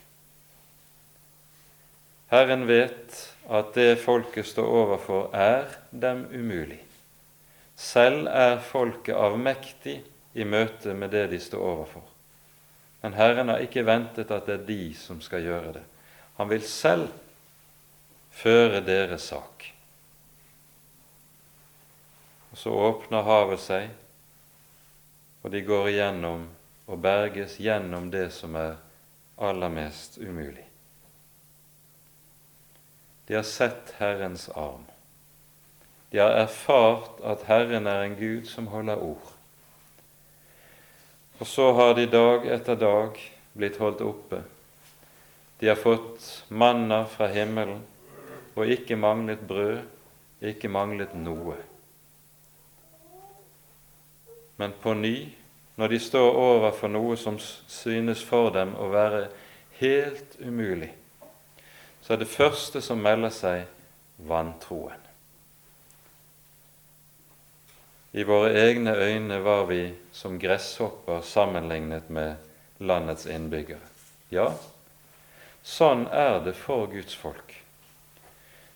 [2.34, 3.14] Herren vet
[3.46, 6.80] at det folket står overfor, er dem umulig.
[7.78, 10.00] Selv er folket avmektig
[10.34, 12.08] i møte med det de står overfor.
[13.04, 15.86] Men Herren har ikke ventet at det er de som skal gjøre det.
[16.42, 17.14] Han vil selv
[18.34, 19.70] føre deres sak.
[22.50, 23.90] Og Så åpner havet seg,
[25.46, 26.48] og de går igjennom
[26.90, 28.80] og berges gjennom det som er
[29.38, 30.73] aller mest umulig.
[33.28, 34.86] De har sett Herrens arm.
[36.10, 39.32] De har erfart at Herren er en Gud som holder ord.
[41.40, 43.18] Og så har de dag etter dag
[43.58, 44.44] blitt holdt oppe.
[45.60, 47.82] De har fått manna fra himmelen
[48.54, 49.80] og ikke manglet brød,
[50.44, 51.56] ikke manglet noe.
[54.62, 55.16] Men på ny,
[55.76, 59.26] når de står overfor noe som synes for dem å være
[59.80, 60.92] helt umulig,
[62.04, 63.64] så er det første som melder seg,
[64.28, 65.00] vantroen.
[68.14, 72.36] I våre egne øyne var vi som gresshopper sammenlignet med
[72.78, 73.88] landets innbyggere.
[74.30, 74.52] Ja,
[75.64, 77.56] sånn er det for Guds folk.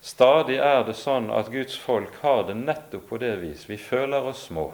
[0.02, 3.68] Stadig er det sånn at Guds folk har det nettopp på det vis.
[3.70, 4.72] Vi føler oss små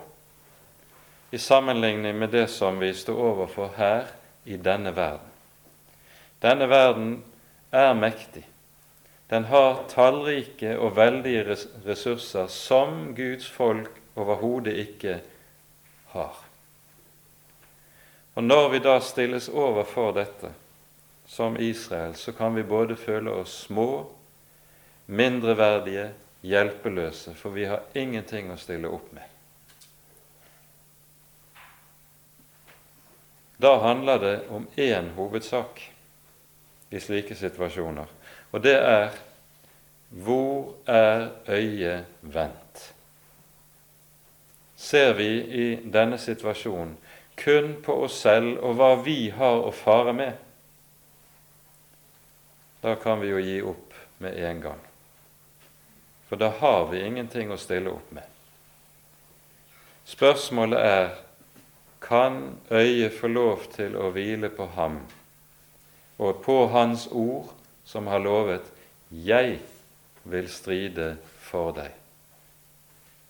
[1.33, 4.11] i sammenligning med det som vi står overfor her
[4.45, 5.31] i denne verden.
[6.43, 7.15] Denne verden
[7.73, 8.43] er mektig.
[9.27, 11.57] Den har tallrike og veldige
[11.87, 15.21] ressurser som Guds folk overhodet ikke
[16.13, 16.35] har.
[18.33, 20.53] Og Når vi da stilles overfor dette
[21.25, 24.05] som Israel, så kan vi både føle oss små,
[25.05, 29.23] mindreverdige, hjelpeløse, for vi har ingenting å stille opp med.
[33.57, 35.92] Da handler det om én hovedsak
[36.93, 38.09] i slike situasjoner,
[38.53, 39.15] og det er
[40.13, 42.93] hvor er øyet vendt?
[44.75, 46.97] Ser vi i denne situasjonen
[47.39, 50.33] kun på oss selv og hva vi har å fare med,
[52.83, 54.83] da kan vi jo gi opp med en gang.
[56.29, 58.27] For da har vi ingenting å stille opp med.
[60.05, 61.09] Spørsmålet er
[62.03, 64.99] kan øyet få lov til å hvile på ham
[66.17, 68.71] og på Hans ord, som har lovet
[69.11, 69.59] 'Jeg
[70.23, 71.91] vil stride for deg'.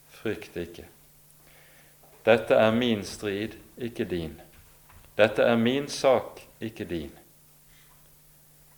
[0.09, 0.85] Frykt ikke.
[2.25, 4.41] Dette er min strid, ikke din.
[5.17, 7.11] Dette er min sak, ikke din.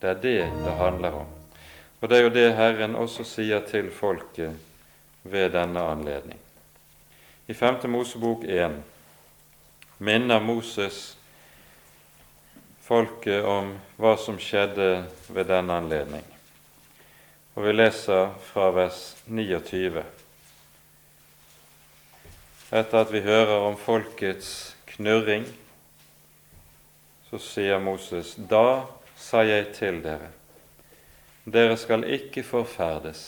[0.01, 1.27] Det er det det handler om.
[2.01, 4.57] Og det er jo det Herren også sier til folket
[5.23, 6.39] ved denne anledning.
[7.47, 7.89] I 5.
[7.89, 8.83] Mosebok 1
[9.99, 11.14] minner Moses
[12.85, 16.25] folket om hva som skjedde ved denne anledning.
[17.55, 20.03] Og vi leser fra vers 29.
[22.75, 25.47] Etter at vi hører om folkets knurring,
[27.29, 28.85] så sier Moses, da
[29.17, 30.29] sa jeg til dere,
[31.45, 33.21] dere skal ikke forferdes,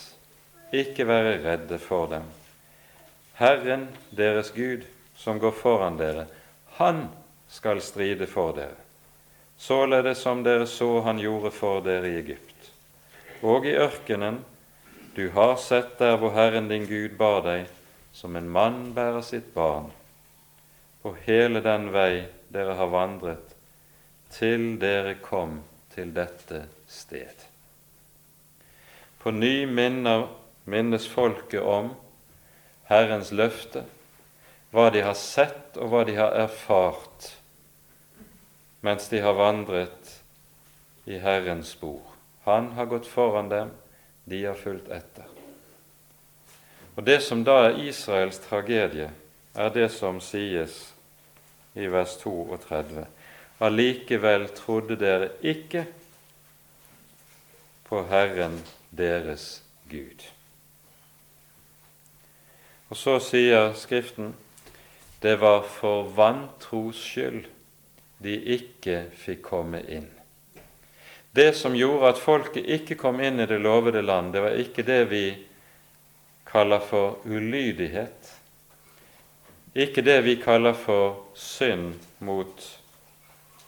[0.76, 2.26] ikke være redde for dem.
[3.40, 4.86] Herren deres Gud,
[5.18, 6.28] som går foran dere,
[6.78, 7.08] han
[7.50, 8.87] skal stride for dere,
[9.58, 12.72] således som dere så han gjorde for dere i Egypt.
[13.42, 14.44] Og i ørkenen,
[15.16, 17.68] du har sett der hvor Herren din Gud bar deg,
[18.14, 19.92] som en mann bærer sitt barn,
[21.02, 23.54] på hele den vei dere har vandret,
[24.34, 25.62] til dere kom
[25.94, 27.46] til dette sted.
[29.22, 30.28] På ny minner,
[30.66, 31.94] minnes folket om
[32.90, 33.86] Herrens løfte
[34.72, 37.37] hva de har sett og hva de har erfart
[38.82, 40.12] mens de har vandret
[41.06, 42.02] i Herrens spor.
[42.44, 43.72] Han har gått foran dem,
[44.24, 45.26] de har fulgt etter.
[46.96, 49.12] Og Det som da er Israels tragedie,
[49.54, 50.94] er det som sies
[51.76, 53.06] i vers 32.
[53.60, 55.86] Allikevel trodde dere ikke
[57.90, 58.60] på Herren
[58.90, 60.26] deres Gud.
[62.90, 64.34] Og så sier Skriften
[65.22, 67.46] det var for vantros skyld
[68.24, 70.10] de ikke fikk komme inn.
[71.38, 74.86] Det som gjorde at folket ikke kom inn i det lovede land, det var ikke
[74.88, 75.26] det vi
[76.48, 78.32] kaller for ulydighet,
[79.78, 82.64] ikke det vi kaller for synd mot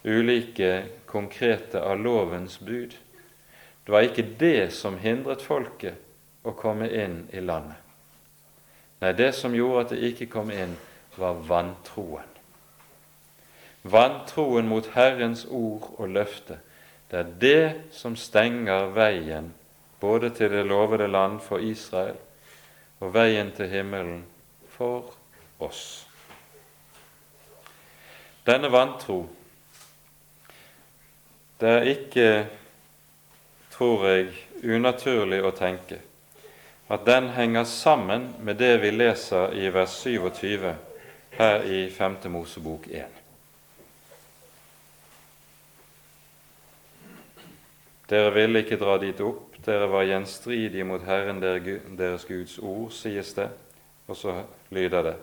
[0.03, 0.71] ulike
[1.05, 2.95] konkrete av lovens bud.
[3.85, 5.99] Det var ikke det som hindret folket
[6.41, 7.77] å komme inn i landet.
[8.99, 10.73] Nei, det som gjorde at det ikke kom inn,
[11.19, 12.38] var vantroen.
[13.83, 16.59] Vantroen mot Herrens ord og løfte.
[17.11, 19.53] Det er det som stenger veien
[19.99, 22.17] både til det lovede land for Israel
[22.99, 24.25] og veien til himmelen
[24.75, 25.13] for
[25.59, 26.05] oss.
[28.45, 29.23] Denne vantro,
[31.59, 32.29] det er ikke,
[33.71, 34.29] tror jeg,
[34.63, 35.99] unaturlig å tenke
[36.89, 40.71] at den henger sammen med det vi leser i vers 27
[41.37, 42.17] her i 5.
[42.33, 43.18] Mosebok 1.
[48.09, 53.35] Dere ville ikke dra dit opp, dere var gjenstridige mot Herren deres Guds ord, sies
[53.37, 53.49] det,
[54.09, 54.35] og så
[54.73, 55.15] lyder det.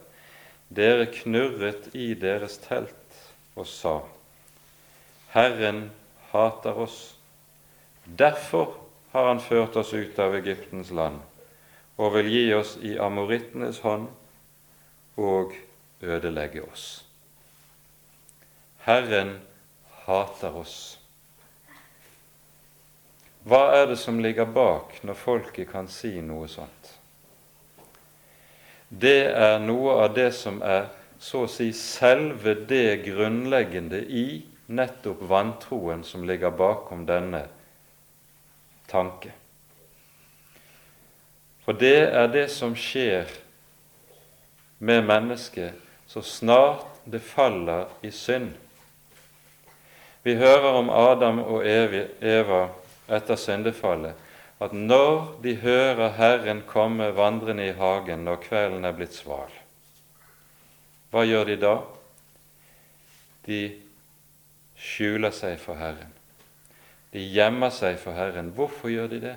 [0.68, 3.20] Dere knurret i deres telt
[3.57, 4.01] og sa,
[5.34, 5.91] Herren
[6.32, 7.16] hater oss.
[8.05, 8.76] Derfor
[9.12, 11.18] har Han ført oss ut av Egyptens land
[11.97, 14.11] og vil gi oss i amorittenes hånd
[15.16, 15.55] og
[16.05, 17.05] ødelegge oss.
[18.84, 19.39] Herren
[20.05, 20.99] hater oss.
[23.47, 26.88] Hva er det som ligger bak når folket kan si noe sånt?
[28.88, 30.88] Det er noe av det som er
[31.22, 37.44] så å si selve det grunnleggende i nettopp vantroen som ligger bakom denne
[38.90, 39.30] tanke.
[41.62, 43.30] For det er det som skjer
[44.78, 45.78] med mennesket
[46.11, 48.53] så snart det faller i synd.
[50.22, 52.61] Vi hører om Adam og Eva
[53.09, 54.14] etter syndefallet,
[54.61, 59.52] at når de hører Herren komme vandrende i hagen når kvelden er blitt sval,
[61.12, 61.74] hva gjør de da?
[63.46, 63.61] De
[64.76, 66.12] skjuler seg for Herren.
[67.14, 68.50] De gjemmer seg for Herren.
[68.52, 69.36] Hvorfor gjør de det?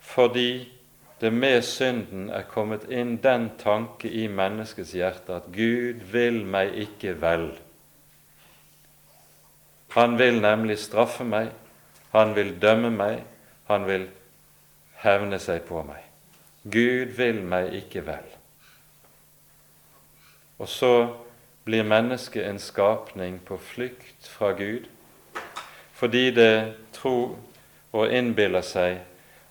[0.00, 0.72] Fordi
[1.20, 6.74] det med synden er kommet inn den tanke i menneskets hjerte at Gud vil meg
[6.82, 7.52] ikke vel.
[9.94, 11.50] Han vil nemlig straffe meg,
[12.12, 13.24] han vil dømme meg,
[13.68, 14.06] han vil
[15.02, 16.00] hevne seg på meg.
[16.64, 18.28] Gud vil meg ikke vel.
[20.62, 20.92] Og så
[21.64, 24.86] blir mennesket en skapning på flukt fra Gud,
[25.92, 27.36] fordi det tror
[27.92, 29.02] og innbiller seg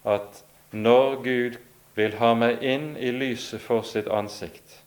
[0.07, 1.57] at når Gud
[1.95, 4.79] vil ha meg inn i lyset for sitt ansikt,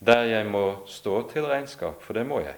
[0.00, 2.56] der jeg må stå til regnskap, for det må jeg.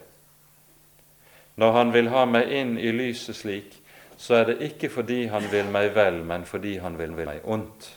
[1.61, 3.75] Når Han vil ha meg inn i lyset slik,
[4.17, 7.91] så er det ikke fordi Han vil meg vel, men fordi Han vil meg ondt.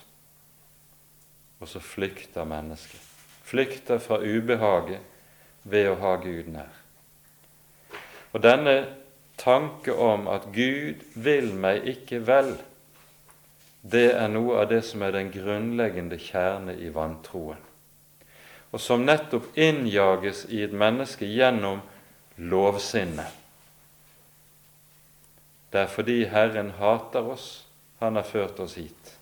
[1.64, 3.00] Og så flykter mennesket.
[3.44, 5.00] Flykter fra ubehaget
[5.64, 6.72] ved å ha Gud nær.
[8.34, 8.74] Og denne
[9.40, 12.56] tanke om at Gud vil meg ikke vel,
[13.84, 17.60] det er noe av det som er den grunnleggende kjerne i vantroen,
[18.72, 21.84] og som nettopp innjages i et menneske gjennom
[22.38, 23.43] lovsinnet.
[25.74, 27.48] Det er fordi Herren hater oss
[27.98, 29.14] han har ført oss hit.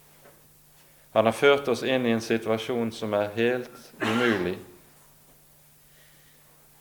[1.14, 4.58] Han har ført oss inn i en situasjon som er helt umulig,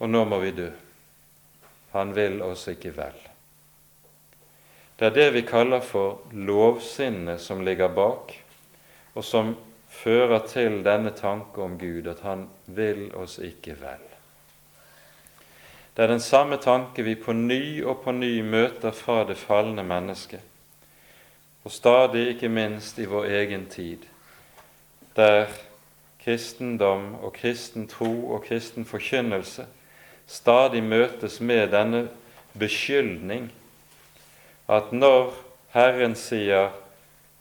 [0.03, 0.69] og nå må vi dø.
[1.95, 3.19] Han vil oss ikke vel.
[4.99, 8.35] Det er det vi kaller for lovsinnet som ligger bak,
[9.15, 9.55] og som
[9.91, 14.10] fører til denne tanke om Gud, at Han vil oss ikke vel.
[15.97, 19.83] Det er den samme tanke vi på ny og på ny møter fra det falne
[19.83, 20.41] mennesket,
[21.65, 24.07] og stadig ikke minst i vår egen tid,
[25.17, 25.47] der
[26.25, 29.67] kristendom og kristen tro og kristen forkynnelse
[30.31, 32.09] stadig møtes med denne
[32.59, 33.49] beskyldning
[34.71, 35.33] at når
[35.75, 36.71] Herren sier,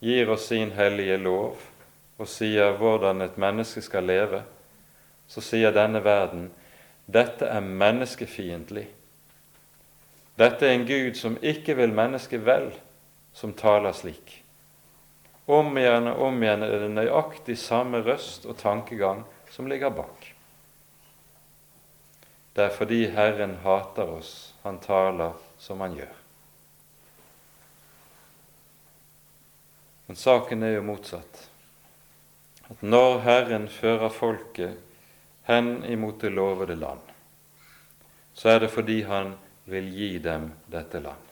[0.02, 1.60] gir oss sin hellige lov
[2.18, 4.42] og sier hvordan et menneske skal leve,
[5.30, 6.48] så sier denne verden
[7.10, 8.86] dette er menneskefiendtlig.
[10.40, 12.70] Dette er en Gud som ikke vil mennesket vel,
[13.34, 14.38] som taler slik.
[15.50, 20.30] Om igjen og om igjen er det nøyaktig samme røst og tankegang som ligger bak.
[22.54, 24.34] Det er fordi Herren hater oss
[24.64, 26.16] han taler som han gjør.
[30.10, 31.44] Men saken er jo motsatt.
[32.70, 34.78] At når Herren fører folket
[35.50, 37.02] hen imot det lovede land,
[38.34, 39.34] så er det fordi Han
[39.70, 41.26] vil gi dem dette land.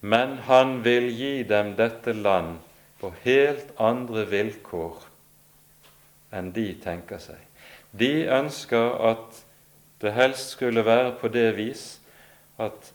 [0.00, 2.58] Men Han vil gi dem dette land
[3.00, 5.06] på helt andre vilkår
[6.36, 7.40] enn de tenker seg.
[7.96, 9.42] De ønsker at
[10.02, 11.84] det helst skulle være på det vis
[12.60, 12.92] at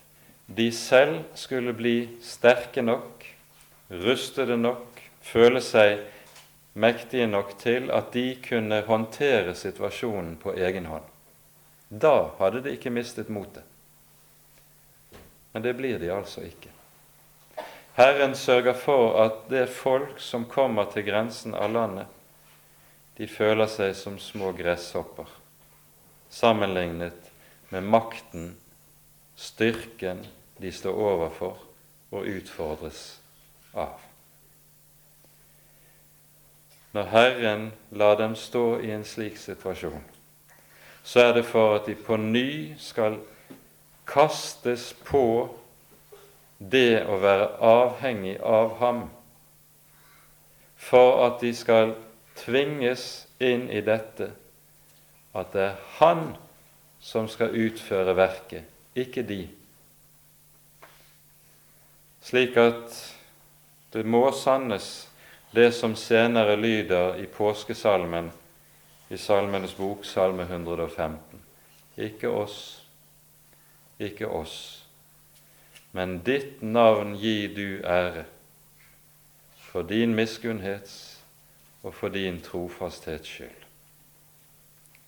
[0.52, 3.22] de selv skulle bli sterke nok
[3.92, 6.00] rustede nok, føle seg
[6.74, 11.04] mektige nok til at de kunne håndtere situasjonen på egen hånd.
[11.90, 13.64] Da hadde de ikke mistet motet.
[15.52, 16.72] Men det blir de altså ikke.
[17.98, 22.08] Herren sørger for at det folk som kommer til grensen av landet,
[23.18, 25.28] de føler seg som små gresshopper
[26.32, 27.32] sammenlignet
[27.70, 28.56] med makten,
[29.36, 30.24] styrken
[30.58, 31.60] de står overfor
[32.12, 33.02] og utfordres
[33.76, 34.00] av.
[36.92, 40.04] Når Herren lar dem stå i en slik situasjon,
[41.04, 43.18] så er det for at de på ny skal
[44.08, 45.24] kastes på
[46.60, 49.02] det å være avhengig av ham,
[50.76, 51.96] for at de skal
[52.38, 54.32] tvinges inn i dette
[55.38, 56.34] at det er Han
[57.02, 59.46] som skal utføre verket, ikke de.
[62.22, 62.98] Slik at
[63.94, 65.08] det må sannes,
[65.52, 68.32] det som senere lyder i påskesalmen
[69.10, 71.42] i Salmenes bok, salme 115.
[71.98, 72.84] Ikke oss,
[74.00, 74.86] ikke oss,
[75.92, 78.24] men ditt navn gir du ære,
[79.72, 81.20] for din miskunnhets
[81.84, 83.68] og for din trofasthets skyld.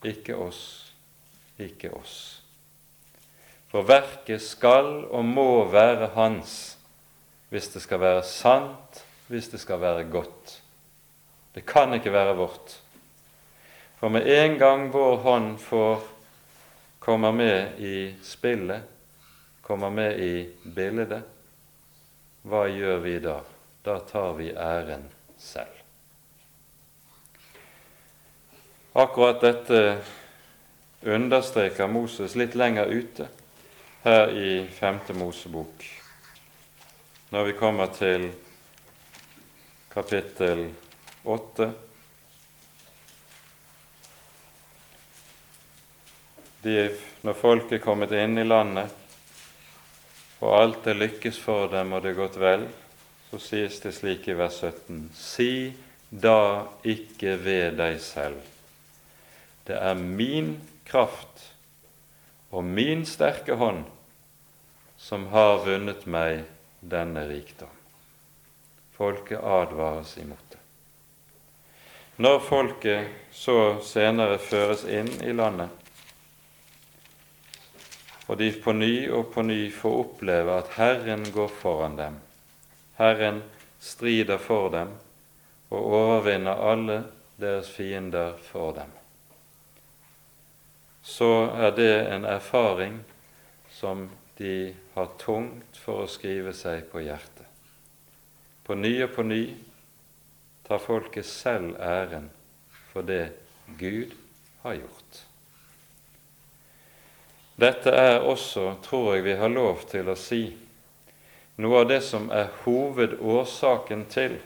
[0.03, 0.93] Ikke oss,
[1.59, 2.43] ikke oss.
[3.71, 6.77] For verket skal og må være hans
[7.49, 10.61] hvis det skal være sant, hvis det skal være godt.
[11.55, 12.79] Det kan ikke være vårt.
[13.97, 16.03] For med en gang vår hånd får
[16.99, 18.81] kommer med i spillet,
[19.61, 20.33] kommer med i
[20.75, 21.23] bildet,
[22.43, 23.37] hva gjør vi da?
[23.83, 25.03] Da tar vi æren
[25.39, 25.81] selv.
[28.93, 29.81] Akkurat dette
[31.01, 33.27] understreker Moses litt lenger ute
[34.03, 34.99] her i 5.
[35.19, 35.83] Mosebok,
[37.31, 38.29] når vi kommer til
[39.93, 40.71] kapittel
[41.23, 41.71] 8.
[46.63, 46.77] De,
[47.21, 48.89] når folk er kommet inn i landet,
[50.41, 52.65] og alt er lykkes for dem og det er gått vel,
[53.29, 55.73] så sies det slik i vers 17.: Si
[56.09, 58.41] da ikke ved deg selv.
[59.67, 60.55] Det er min
[60.89, 61.45] kraft
[62.51, 63.85] og min sterke hånd
[64.97, 66.43] som har vunnet meg
[66.81, 67.82] denne rikdom.
[69.03, 70.57] Folket advares imot det.
[72.15, 75.67] Når folket så senere føres inn i landet,
[78.29, 82.15] og de på ny og på ny får oppleve at Herren går foran dem.
[82.95, 83.43] Herren
[83.83, 84.95] strider for dem
[85.67, 86.97] og overvinner alle
[87.43, 88.95] deres fiender for dem.
[91.03, 93.01] Så er det en erfaring
[93.67, 94.07] som
[94.39, 97.32] de har tungt for å skrive seg på hjertet.
[98.63, 99.43] På ny og på ny
[100.67, 102.29] tar folket selv æren
[102.91, 103.33] for det
[103.79, 104.13] Gud
[104.63, 105.19] har gjort.
[107.59, 110.45] Dette er også, tror jeg vi har lov til å si,
[111.61, 114.39] noe av det som er hovedårsaken til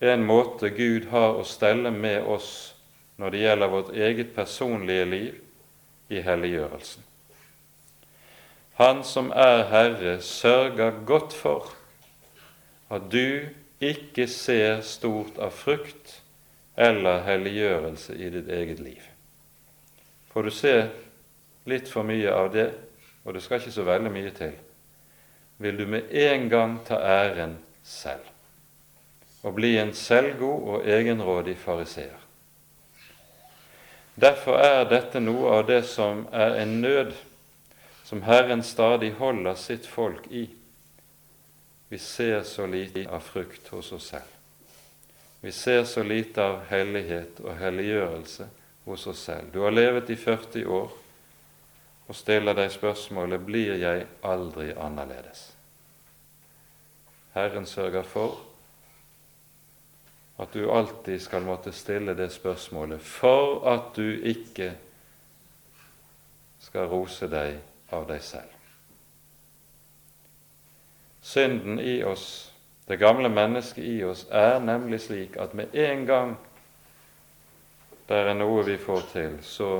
[0.00, 2.50] en måte Gud har å stelle med oss
[3.16, 7.02] når det gjelder vårt eget personlige liv i helliggjørelsen.
[8.76, 11.72] Han som er Herre, sørger godt for
[12.92, 13.48] at du
[13.82, 16.20] ikke ser stort av frukt
[16.76, 19.02] eller helliggjørelse i ditt eget liv.
[20.32, 20.90] For du ser
[21.66, 22.70] litt for mye av det,
[23.24, 24.54] og det skal ikke så veldig mye til,
[25.58, 28.32] vil du med en gang ta æren selv
[29.46, 32.18] og bli en selvgod og egenrådig fariseer.
[34.16, 37.12] Derfor er dette noe av det som er en nød
[38.06, 40.48] som Herren stadig holder sitt folk i.
[41.88, 44.32] Vi ser så lite av frukt hos oss selv.
[45.40, 48.48] Vi ser så lite av hellighet og helliggjørelse
[48.84, 49.52] hos oss selv.
[49.52, 50.96] Du har levet i 40 år
[52.06, 55.52] og stiller deg spørsmålet blir jeg aldri annerledes.
[57.34, 58.40] Herren sørger for
[60.38, 64.72] at du alltid skal måtte stille det spørsmålet for at du ikke
[66.60, 67.58] skal rose deg
[67.94, 68.55] av deg selv.
[71.26, 72.52] Synden i oss,
[72.86, 76.36] det gamle mennesket i oss, er nemlig slik at med en gang
[78.06, 79.70] det er noe vi får til, så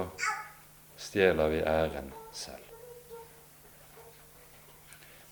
[0.99, 2.67] stjeler vi æren selv.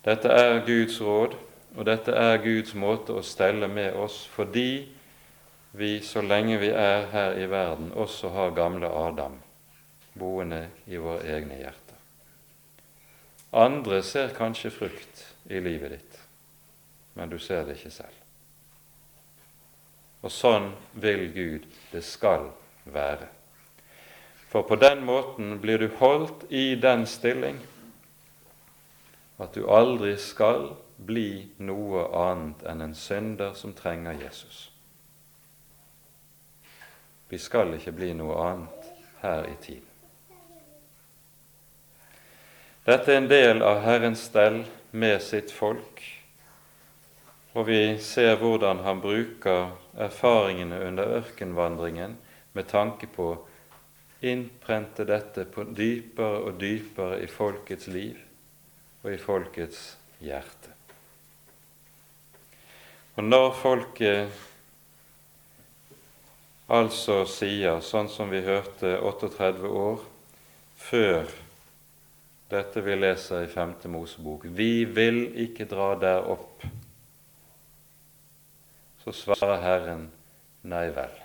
[0.07, 1.35] Dette er Guds råd,
[1.75, 4.87] og dette er Guds måte å stelle med oss fordi
[5.75, 9.41] vi så lenge vi er her i verden, også har gamle Adam
[10.15, 11.99] boende i våre egne hjerter.
[13.51, 16.21] Andre ser kanskje frukt i livet ditt,
[17.15, 18.21] men du ser det ikke selv.
[20.25, 22.49] Og sånn vil Gud det skal
[22.89, 23.29] være.
[24.49, 27.59] For på den måten blir du holdt i den stilling
[29.43, 34.69] at du aldri skal bli noe annet enn en synder som trenger Jesus.
[37.29, 38.93] Vi skal ikke bli noe annet
[39.25, 39.91] her i tiden.
[42.85, 44.63] Dette er en del av Herrens stell
[44.95, 46.03] med sitt folk,
[47.55, 49.75] og vi ser hvordan han bruker
[50.07, 52.17] erfaringene under ørkenvandringen
[52.55, 53.43] med tanke på å
[54.25, 58.19] innprente dette på dypere og dypere i folkets liv
[59.03, 59.83] og i folkets
[60.25, 60.73] hjerte.
[63.15, 64.43] Og når folket
[66.75, 70.07] altså sier, sånn som vi hørte 38 år
[70.81, 71.35] før
[72.55, 73.75] dette vi leser i 5.
[73.91, 76.65] Mosebok, vi vil ikke dra der opp,
[79.05, 80.07] så svarer Herren
[80.71, 81.19] nei vel.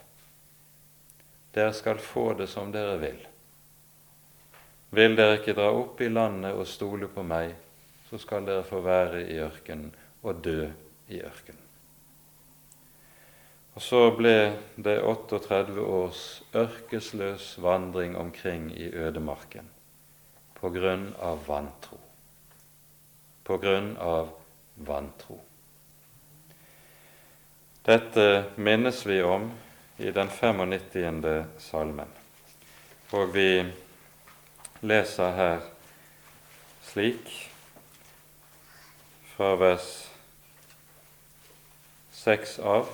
[1.56, 3.22] Dere skal få det som dere vil.
[4.96, 7.56] Vil dere ikke dra opp i landet og stole på meg,
[8.10, 9.94] så skal dere få være i ørkenen
[10.26, 10.62] og dø
[11.14, 11.66] i ørkenen.
[13.78, 14.36] Og så ble
[14.76, 16.24] det 38 års
[16.58, 19.70] ørkesløs vandring omkring i ødemarken
[20.60, 22.00] på grunn av vantro.
[23.44, 24.30] På grunn av
[24.76, 25.40] vantro.
[27.84, 29.52] Dette minnes vi om
[29.98, 31.24] i den 95.
[31.58, 32.12] salmen,
[33.12, 33.66] og vi
[34.82, 35.64] leser her
[36.86, 37.32] slik
[39.36, 39.90] fra vers
[42.20, 42.92] 6 av.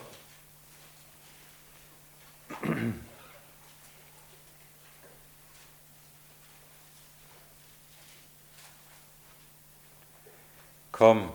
[10.95, 11.25] Kom,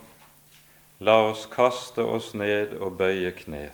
[0.99, 3.67] la oss kaste oss ned og bøye kne.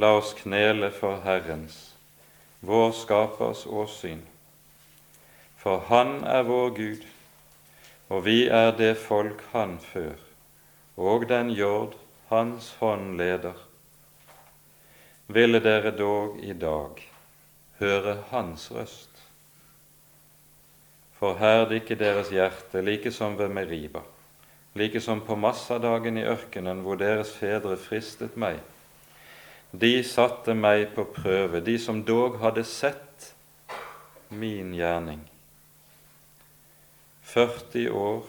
[0.00, 1.76] La oss knele for Herrens,
[2.64, 4.22] vår Skapers åsyn.
[5.60, 7.04] For Han er vår Gud,
[8.08, 10.16] og vi er det folk Han før,
[10.96, 11.94] og den jord
[12.30, 13.58] hans hånd leder.
[15.26, 17.00] Ville dere dog i dag
[17.80, 19.10] høre Hans røst?
[21.20, 24.02] Forherd ikke deres hjerte, like som ved Meriba,
[24.74, 28.58] like som på massadagen i ørkenen hvor deres fedre fristet meg.
[29.70, 33.34] De satte meg på prøve, de som dog hadde sett
[34.28, 35.22] min gjerning.
[37.22, 38.26] 40 år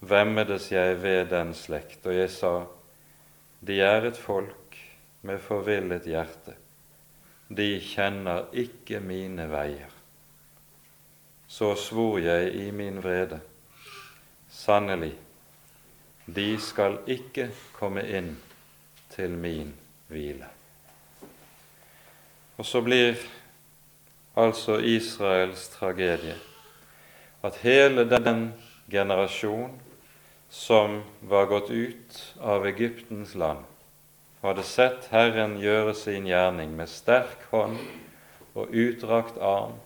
[0.00, 2.66] vemmedes jeg ved den slekt, og jeg sa:"
[3.60, 4.78] De er et folk
[5.22, 6.54] med forvillet hjerte.
[7.48, 9.90] De kjenner ikke mine veier.
[11.48, 13.40] Så svor jeg i min vrede.
[14.48, 15.14] Sannelig,
[16.34, 18.34] de skal ikke komme inn
[19.14, 19.72] til min
[20.12, 20.48] hvile.
[22.58, 23.16] Og så blir
[24.36, 26.36] altså Israels tragedie
[27.42, 28.52] at hele den
[28.90, 29.72] generasjon
[30.50, 33.64] som var gått ut av Egyptens land
[34.42, 37.80] hadde sett Herren gjøre sin gjerning med sterk hånd
[38.54, 39.78] og utdrakt arm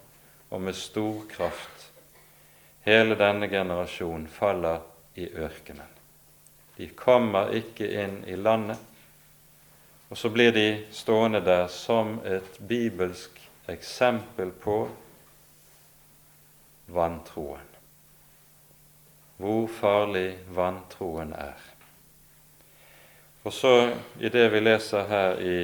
[0.52, 1.88] og med stor kraft.
[2.84, 4.82] Hele denne generasjonen faller
[5.14, 5.91] i ørkenen.
[6.82, 8.78] De kommer ikke inn i landet,
[10.10, 13.38] og så blir de stående der som et bibelsk
[13.70, 14.80] eksempel på
[16.90, 17.72] vantroen
[19.42, 21.58] hvor farlig vantroen er.
[23.42, 23.90] Og så,
[24.22, 25.56] i det vi leser her i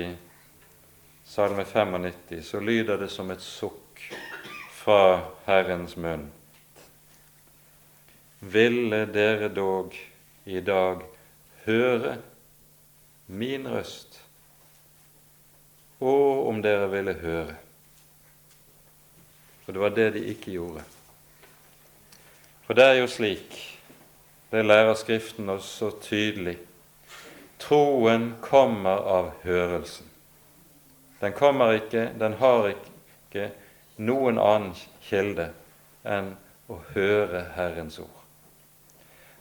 [1.28, 4.02] Salme 95, så lyder det som et sukk
[4.74, 6.26] fra Herrens munn.
[8.40, 9.94] Ville dere dog
[10.48, 11.02] i dag
[11.66, 12.16] høre
[13.26, 14.24] min røst?
[16.00, 17.56] Og om dere ville høre.
[19.64, 20.84] For det var det de ikke gjorde.
[22.66, 23.80] For det er jo slik,
[24.50, 26.58] det lærer Skriften oss så tydelig,
[27.58, 30.06] troen kommer av hørelsen.
[31.20, 33.50] Den kommer ikke, den har ikke
[33.96, 35.50] noen annen kilde
[36.06, 36.36] enn
[36.70, 38.22] å høre Herrens ord.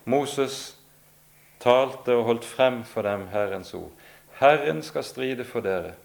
[0.07, 0.76] Moses
[1.67, 3.91] talte og holdt frem for dem Herrens ord.
[4.39, 5.95] Herren skal stride for dere.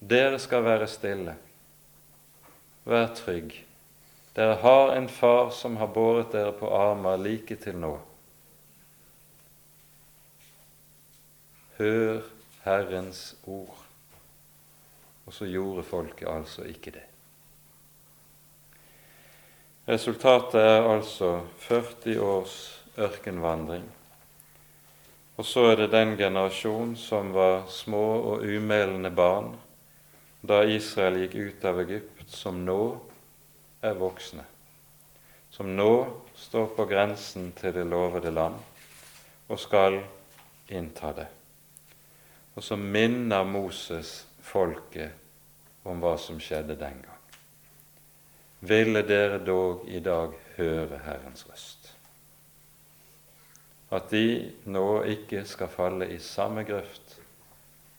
[0.00, 1.34] Dere skal være stille.
[2.88, 3.52] Vær trygg.
[4.36, 7.96] Dere har en far som har båret dere på armer like til nå.
[11.78, 12.22] Hør
[12.64, 13.84] Herrens ord.
[15.26, 17.04] Og så gjorde folket altså ikke det.
[19.88, 22.56] Resultatet er altså 40 års
[22.98, 23.97] ørkenvandring.
[25.38, 29.52] Og så er det den generasjon som var små og umælende barn
[30.42, 32.80] da Israel gikk ut av Egypt, som nå
[33.82, 34.42] er voksne,
[35.50, 35.92] som nå
[36.34, 38.58] står på grensen til det lovede land
[39.48, 40.00] og skal
[40.74, 41.28] innta det.
[42.58, 47.22] Og som minner Moses folket om hva som skjedde den gang.
[48.60, 51.92] Ville dere dog i dag høre Herrens røst?
[53.90, 57.16] At de nå ikke skal falle i samme grøft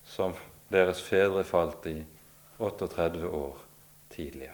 [0.05, 0.35] som
[0.69, 1.97] deres fedre falt i
[2.59, 3.57] 38 år
[4.13, 4.53] tidligere.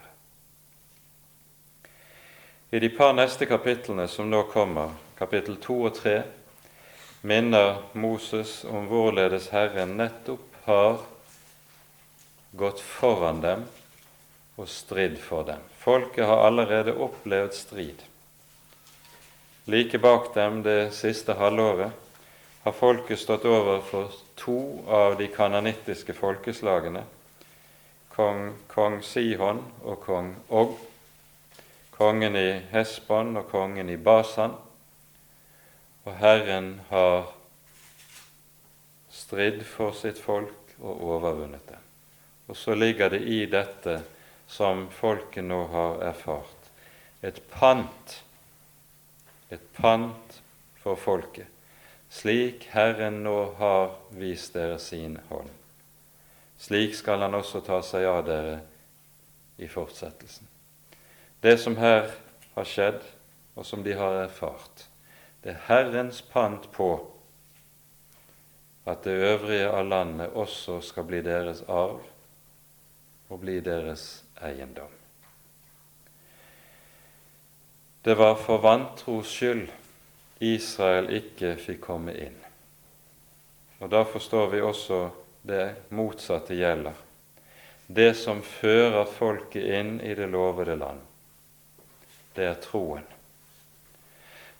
[2.70, 6.16] I de par neste kapitlene som nå kommer, kapittel 2 og 3,
[7.26, 10.98] minner Moses om hvorledes Herren nettopp har
[12.56, 13.64] gått foran dem
[14.56, 15.62] og stridd for dem.
[15.78, 18.04] Folket har allerede opplevd strid.
[19.66, 21.92] Like bak dem det siste halvåret
[22.62, 27.02] har folket stått overfor to av de kananittiske folkeslagene,
[28.14, 30.76] kong, kong Sihon og kong Og
[31.96, 34.54] kongen i Hesbon og kongen i Basan.
[36.04, 37.32] Og Herren har
[39.10, 41.80] stridd for sitt folk og overvunnet det.
[42.46, 43.98] Og så ligger det i dette
[44.46, 46.70] som folket nå har erfart,
[47.22, 48.20] et pant,
[49.50, 50.40] et pant
[50.82, 51.46] for folket,
[52.10, 55.50] slik Herren nå har vist dere sin hånd.
[56.56, 58.60] Slik skal Han også ta seg av dere
[59.60, 60.46] i fortsettelsen.
[61.40, 62.10] Det som her
[62.54, 63.02] har skjedd,
[63.56, 64.86] og som de har erfart,
[65.42, 66.90] det er Herrens pant på
[68.86, 72.02] at det øvrige av landet også skal bli deres arv
[73.28, 74.95] og bli deres eiendom.
[78.06, 79.66] Det var for vantros skyld
[80.38, 82.36] Israel ikke fikk komme inn.
[83.82, 84.98] Og Da forstår vi også
[85.42, 86.94] det motsatte gjelder.
[87.90, 91.00] Det som fører folket inn i det lovede land,
[92.38, 93.02] det er troen.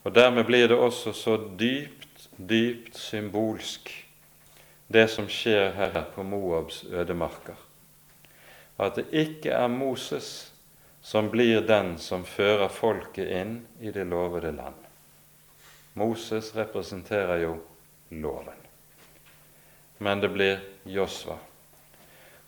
[0.02, 3.94] Og Dermed blir det også så dypt, dypt symbolsk,
[4.90, 7.54] det som skjer her på Moabs ødemarker.
[8.74, 10.50] At det ikke er Moses
[11.06, 14.80] som blir den som fører folket inn i det lovede land.
[15.94, 17.52] Moses representerer jo
[18.08, 18.58] loven.
[20.02, 21.36] Men det blir Josva.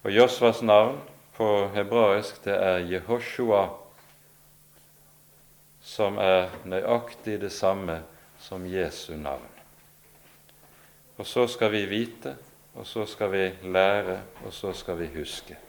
[0.02, 0.98] Og Josvas navn
[1.36, 1.46] på
[1.76, 3.62] hebraisk det er Jehoshua,
[5.78, 8.00] som er nøyaktig det samme
[8.42, 9.54] som Jesu navn.
[11.14, 12.34] Og så skal vi vite,
[12.74, 15.67] og så skal vi lære, og så skal vi huske.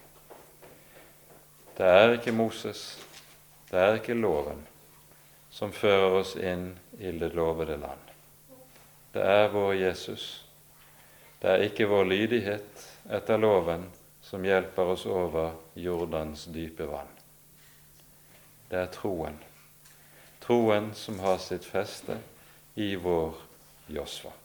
[1.79, 2.99] Det er ikke Moses,
[3.71, 4.65] det er ikke loven,
[5.47, 8.09] som fører oss inn i det lovede land.
[9.13, 10.25] Det er vår Jesus.
[11.39, 12.83] Det er ikke vår lydighet
[13.15, 13.87] etter loven
[14.19, 17.15] som hjelper oss over Jordans dype vann.
[18.67, 19.39] Det er troen.
[20.43, 22.19] Troen som har sitt feste
[22.75, 23.39] i vår
[23.87, 24.35] Josva.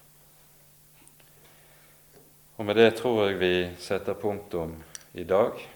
[2.57, 4.79] Og med det tror jeg vi setter punktum
[5.19, 5.74] i dag.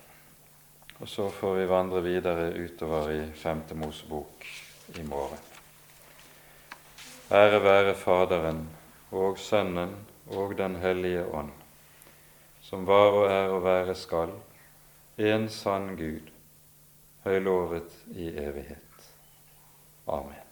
[0.98, 4.46] Og så får vi vandre videre utover i Femte Mosebok
[4.98, 5.38] i morgen.
[7.30, 8.64] Ære være Faderen
[9.10, 9.94] og Sønnen
[10.26, 11.52] og Den hellige ånd,
[12.60, 14.34] som var og er og være skal,
[15.18, 16.34] en sann Gud,
[17.24, 19.08] høylovet i evighet.
[20.08, 20.47] Amen.